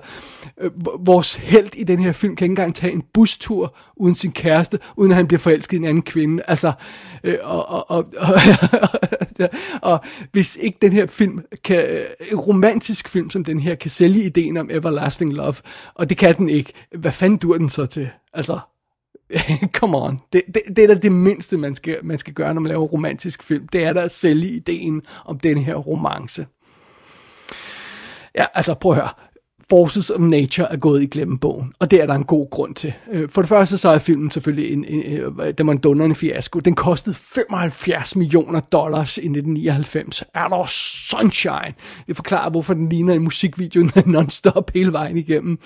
øh, 0.61 0.71
vores 1.07 1.35
held 1.35 1.75
i 1.75 1.85
den 1.85 1.99
her 1.99 2.13
film 2.13 2.37
kan 2.37 2.45
ikke 2.45 2.53
engang 2.53 2.75
tage 2.75 2.93
en 2.93 3.03
bustur 3.15 3.77
uden 3.97 4.15
sin 4.15 4.33
kæreste, 4.33 4.79
uden 4.97 5.13
at 5.13 5.17
han 5.17 5.27
bliver 5.27 5.39
forelsket 5.39 5.77
i 5.77 5.81
en 5.81 5.85
anden 5.85 6.03
kvinde. 6.03 6.43
Altså, 6.49 6.73
øh, 7.25 7.39
og, 7.43 7.69
og, 7.69 7.91
og, 7.91 8.05
og, 8.17 9.49
og 9.93 10.01
hvis 10.33 10.57
ikke 10.57 10.79
den 10.83 10.93
her 10.93 11.07
film 11.07 11.41
kan, 11.65 11.85
øh, 11.87 12.05
en 12.31 12.39
romantisk 12.39 13.09
film 13.09 13.31
som 13.31 13.45
den 13.45 13.61
her, 13.61 13.75
kan 13.75 13.91
sælge 13.91 14.25
ideen 14.25 14.57
om 14.57 14.71
Everlasting 14.71 15.33
Love, 15.33 15.55
og 15.95 16.09
det 16.09 16.17
kan 16.19 16.37
den 16.37 16.49
ikke, 16.49 16.73
hvad 16.99 17.13
fanden 17.13 17.39
dur 17.39 17.59
den 17.59 17.69
så 17.69 17.87
til? 17.87 18.11
Altså, 18.35 18.59
come 19.79 19.97
on. 19.97 20.21
Det, 20.33 20.43
det, 20.55 20.63
det 20.77 20.85
er 20.85 20.87
da 20.87 20.95
det 20.95 21.13
mindste, 21.13 21.59
man 21.59 21.75
skal, 21.75 21.99
man 22.03 22.19
skal 22.19 22.35
gøre, 22.35 22.55
når 22.55 22.61
man 22.61 22.69
laver 22.69 22.85
romantisk 22.85 23.43
film. 23.43 23.69
Det 23.69 23.85
er 23.85 23.93
da 23.93 24.01
at 24.01 24.11
sælge 24.11 24.49
ideen 24.49 25.03
om 25.25 25.39
den 25.39 25.59
her 25.59 25.75
romance. 25.75 26.47
Ja, 28.35 28.47
altså 28.55 28.75
prøv 28.75 28.93
at 28.93 28.99
høre. 28.99 29.09
Forces 29.71 30.11
of 30.11 30.21
Nature 30.21 30.73
er 30.73 30.77
gået 30.77 31.03
i 31.03 31.07
glemmebogen, 31.07 31.73
og 31.79 31.91
det 31.91 32.03
er 32.03 32.07
der 32.07 32.15
en 32.15 32.25
god 32.25 32.51
grund 32.51 32.75
til. 32.75 32.93
Øh, 33.13 33.29
for 33.29 33.43
det 33.43 33.49
første 33.49 33.79
så 33.79 33.89
er 33.89 33.99
filmen 33.99 34.31
selvfølgelig 34.31 34.73
en, 34.73 34.85
en, 34.85 35.13
øh, 35.13 35.49
en, 35.49 35.55
den 35.59 35.67
var 35.67 35.73
en 35.73 35.79
dunderende 35.79 36.15
fiasko. 36.15 36.61
Den 36.61 36.75
kostede 36.75 37.15
75 37.15 38.17
millioner 38.17 38.61
dollars 38.61 39.17
i 39.17 39.21
1999. 39.21 40.25
Er 40.35 40.49
der 40.49 40.65
sunshine? 40.67 41.75
Det 42.07 42.17
forklarer, 42.17 42.51
hvorfor 42.51 42.75
den 42.75 42.89
ligner 42.89 43.15
en 43.15 43.23
musikvideo 43.23 43.83
non-stop 44.07 44.71
hele 44.75 44.93
vejen 44.93 45.17
igennem. 45.17 45.59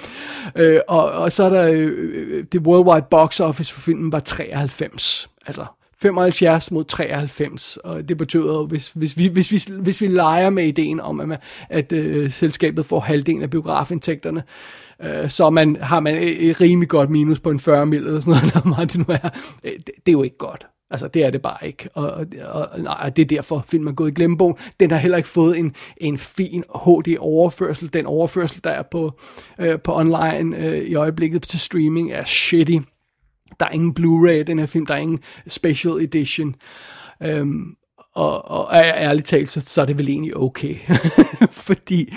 Øh, 0.56 0.80
og, 0.88 1.10
og 1.10 1.32
så 1.32 1.44
er 1.44 1.50
der 1.50 1.66
det 2.52 2.60
worldwide 2.60 3.06
box 3.10 3.40
office 3.40 3.72
for 3.72 3.80
filmen 3.80 4.12
var 4.12 4.20
93. 4.20 5.30
Altså 5.46 5.66
75 6.02 6.70
mod 6.70 6.84
93, 6.84 7.76
og 7.76 8.08
det 8.08 8.18
betyder, 8.18 8.66
hvis, 8.66 8.90
hvis, 8.94 9.18
vi, 9.18 9.28
hvis, 9.28 9.52
vi, 9.52 9.74
hvis 9.82 10.02
vi 10.02 10.06
leger 10.06 10.50
med 10.50 10.64
ideen 10.64 11.00
om, 11.00 11.20
at, 11.20 11.28
man, 11.28 11.38
at 11.68 11.92
øh, 11.92 12.30
selskabet 12.30 12.86
får 12.86 13.00
halvdelen 13.00 13.42
af 13.42 13.50
biografindtægterne, 13.50 14.42
øh, 15.02 15.30
så 15.30 15.50
man, 15.50 15.76
har 15.80 16.00
man 16.00 16.14
et 16.22 16.60
rimelig 16.60 16.88
godt 16.88 17.10
minus 17.10 17.40
på 17.40 17.50
en 17.50 17.58
40 17.58 17.86
mil 17.86 18.06
eller 18.06 18.20
sådan 18.20 18.30
noget, 18.30 18.54
der 18.64 18.68
meget 18.68 18.92
det 18.92 18.98
nu 19.08 19.14
er. 19.22 19.28
Øh, 19.64 19.72
det, 19.72 19.86
det 19.86 20.08
er 20.08 20.12
jo 20.12 20.22
ikke 20.22 20.38
godt. 20.38 20.66
Altså, 20.90 21.08
det 21.08 21.24
er 21.24 21.30
det 21.30 21.42
bare 21.42 21.66
ikke. 21.66 21.88
Og, 21.94 22.10
og, 22.10 22.26
og 22.70 22.80
nej, 22.80 23.08
det 23.08 23.22
er 23.22 23.26
derfor, 23.26 23.64
filmen 23.68 23.88
er 23.88 23.92
gået 23.92 24.10
i 24.10 24.14
glemmebogen. 24.14 24.56
Den 24.80 24.90
har 24.90 24.98
heller 24.98 25.16
ikke 25.16 25.28
fået 25.28 25.58
en, 25.58 25.74
en 25.96 26.18
fin 26.18 26.64
HD-overførsel. 26.74 27.92
Den 27.92 28.06
overførsel, 28.06 28.64
der 28.64 28.70
er 28.70 28.82
på, 28.82 29.12
øh, 29.58 29.80
på 29.80 29.96
online 29.96 30.56
øh, 30.56 30.78
i 30.78 30.94
øjeblikket 30.94 31.42
til 31.42 31.60
streaming, 31.60 32.12
er 32.12 32.24
shitty. 32.24 32.78
Der 33.60 33.66
er 33.66 33.70
ingen 33.70 33.94
Blu-ray 34.00 34.30
i 34.30 34.42
den 34.42 34.58
her 34.58 34.66
film, 34.66 34.86
der 34.86 34.94
er 34.94 34.98
ingen 34.98 35.20
special 35.48 35.92
edition. 35.92 36.54
Øhm, 37.22 37.76
og, 38.16 38.44
og 38.50 38.68
ærligt 38.74 39.26
talt, 39.26 39.48
så, 39.48 39.62
så 39.66 39.82
er 39.82 39.86
det 39.86 39.98
vel 39.98 40.08
egentlig 40.08 40.36
okay. 40.36 40.76
Fordi 41.66 42.14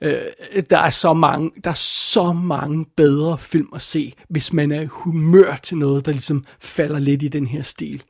øh, 0.00 0.22
der 0.70 0.78
er 0.78 0.90
så 0.90 1.12
mange, 1.12 1.50
der 1.64 1.70
er 1.70 1.74
så 1.74 2.32
mange 2.32 2.86
bedre 2.96 3.38
film 3.38 3.68
at 3.74 3.82
se, 3.82 4.12
hvis 4.28 4.52
man 4.52 4.72
er 4.72 4.86
humør 4.86 5.56
til 5.62 5.76
noget, 5.76 6.06
der 6.06 6.12
ligesom 6.12 6.44
falder 6.60 6.98
lidt 6.98 7.22
i 7.22 7.28
den 7.28 7.46
her 7.46 7.62
stil. 7.62 8.02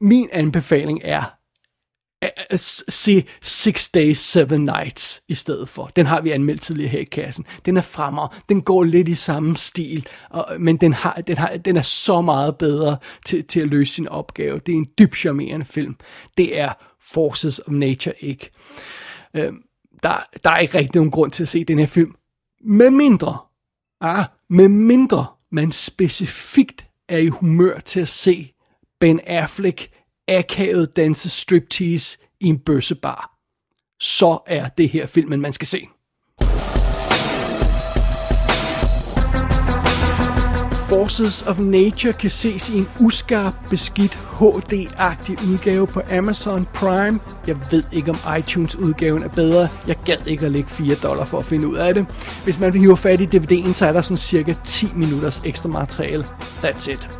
Min 0.00 0.28
anbefaling 0.32 1.00
er, 1.04 1.39
Øh, 2.24 2.30
øh, 2.52 2.58
se 2.88 3.24
Six 3.42 3.90
Days, 3.90 4.18
Seven 4.18 4.60
Nights 4.60 5.22
i 5.28 5.34
stedet 5.34 5.68
for. 5.68 5.86
Den 5.96 6.06
har 6.06 6.20
vi 6.20 6.30
anmeldt 6.30 6.62
tidligere 6.62 6.90
her 6.90 7.00
i 7.00 7.04
kassen. 7.04 7.46
Den 7.64 7.76
er 7.76 7.80
fremmer. 7.80 8.36
Den 8.48 8.62
går 8.62 8.84
lidt 8.84 9.08
i 9.08 9.14
samme 9.14 9.56
stil, 9.56 10.06
og, 10.30 10.46
men 10.58 10.76
den, 10.76 10.92
har, 10.92 11.14
den, 11.26 11.36
har, 11.36 11.56
den 11.56 11.76
er 11.76 11.82
så 11.82 12.20
meget 12.20 12.58
bedre 12.58 12.96
til, 13.26 13.44
til 13.44 13.60
at 13.60 13.68
løse 13.68 13.94
sin 13.94 14.08
opgave. 14.08 14.60
Det 14.66 14.72
er 14.72 14.76
en 14.76 14.88
dybt 14.98 15.16
charmerende 15.16 15.66
film. 15.66 15.96
Det 16.36 16.60
er 16.60 16.72
Forces 17.02 17.58
of 17.58 17.72
Nature 17.72 18.14
ikke. 18.20 18.50
Øh, 19.34 19.52
der, 20.02 20.26
der 20.44 20.50
er 20.50 20.58
ikke 20.58 20.78
rigtig 20.78 20.94
nogen 20.94 21.10
grund 21.10 21.30
til 21.30 21.42
at 21.42 21.48
se 21.48 21.64
den 21.64 21.78
her 21.78 21.86
film. 21.86 22.14
Med 22.64 22.90
mindre, 22.90 23.38
ah, 24.00 24.24
med 24.50 24.68
mindre 24.68 25.26
man 25.52 25.72
specifikt 25.72 26.86
er 27.08 27.18
i 27.18 27.26
humør 27.26 27.78
til 27.78 28.00
at 28.00 28.08
se 28.08 28.52
Ben 29.00 29.20
Affleck 29.26 29.90
akavet 30.38 30.96
danse 30.96 31.28
striptease 31.28 32.18
i 32.40 32.46
en 32.46 32.58
bøssebar. 32.58 33.30
Så 34.00 34.38
er 34.46 34.68
det 34.68 34.88
her 34.88 35.06
filmen, 35.06 35.40
man 35.40 35.52
skal 35.52 35.66
se. 35.66 35.88
Forces 40.90 41.42
of 41.42 41.58
Nature 41.58 42.12
kan 42.12 42.30
ses 42.30 42.70
i 42.70 42.78
en 42.78 42.88
uskarp, 43.00 43.54
beskidt 43.70 44.14
HD-agtig 44.14 45.48
udgave 45.48 45.86
på 45.86 46.00
Amazon 46.12 46.66
Prime. 46.74 47.20
Jeg 47.46 47.56
ved 47.70 47.82
ikke, 47.92 48.10
om 48.10 48.38
iTunes-udgaven 48.38 49.22
er 49.22 49.28
bedre. 49.28 49.68
Jeg 49.86 49.96
gad 50.04 50.26
ikke 50.26 50.46
at 50.46 50.52
lægge 50.52 50.68
4 50.68 50.94
dollar 50.94 51.24
for 51.24 51.38
at 51.38 51.44
finde 51.44 51.68
ud 51.68 51.76
af 51.76 51.94
det. 51.94 52.06
Hvis 52.44 52.58
man 52.58 52.72
vil 52.72 52.80
hive 52.80 52.96
fat 52.96 53.20
i 53.20 53.26
DVD'en, 53.36 53.72
så 53.72 53.86
er 53.86 53.92
der 53.92 54.02
sådan 54.02 54.16
cirka 54.16 54.54
10 54.64 54.86
minutters 54.94 55.42
ekstra 55.44 55.68
materiale. 55.68 56.26
That's 56.62 56.90
it. 56.92 57.19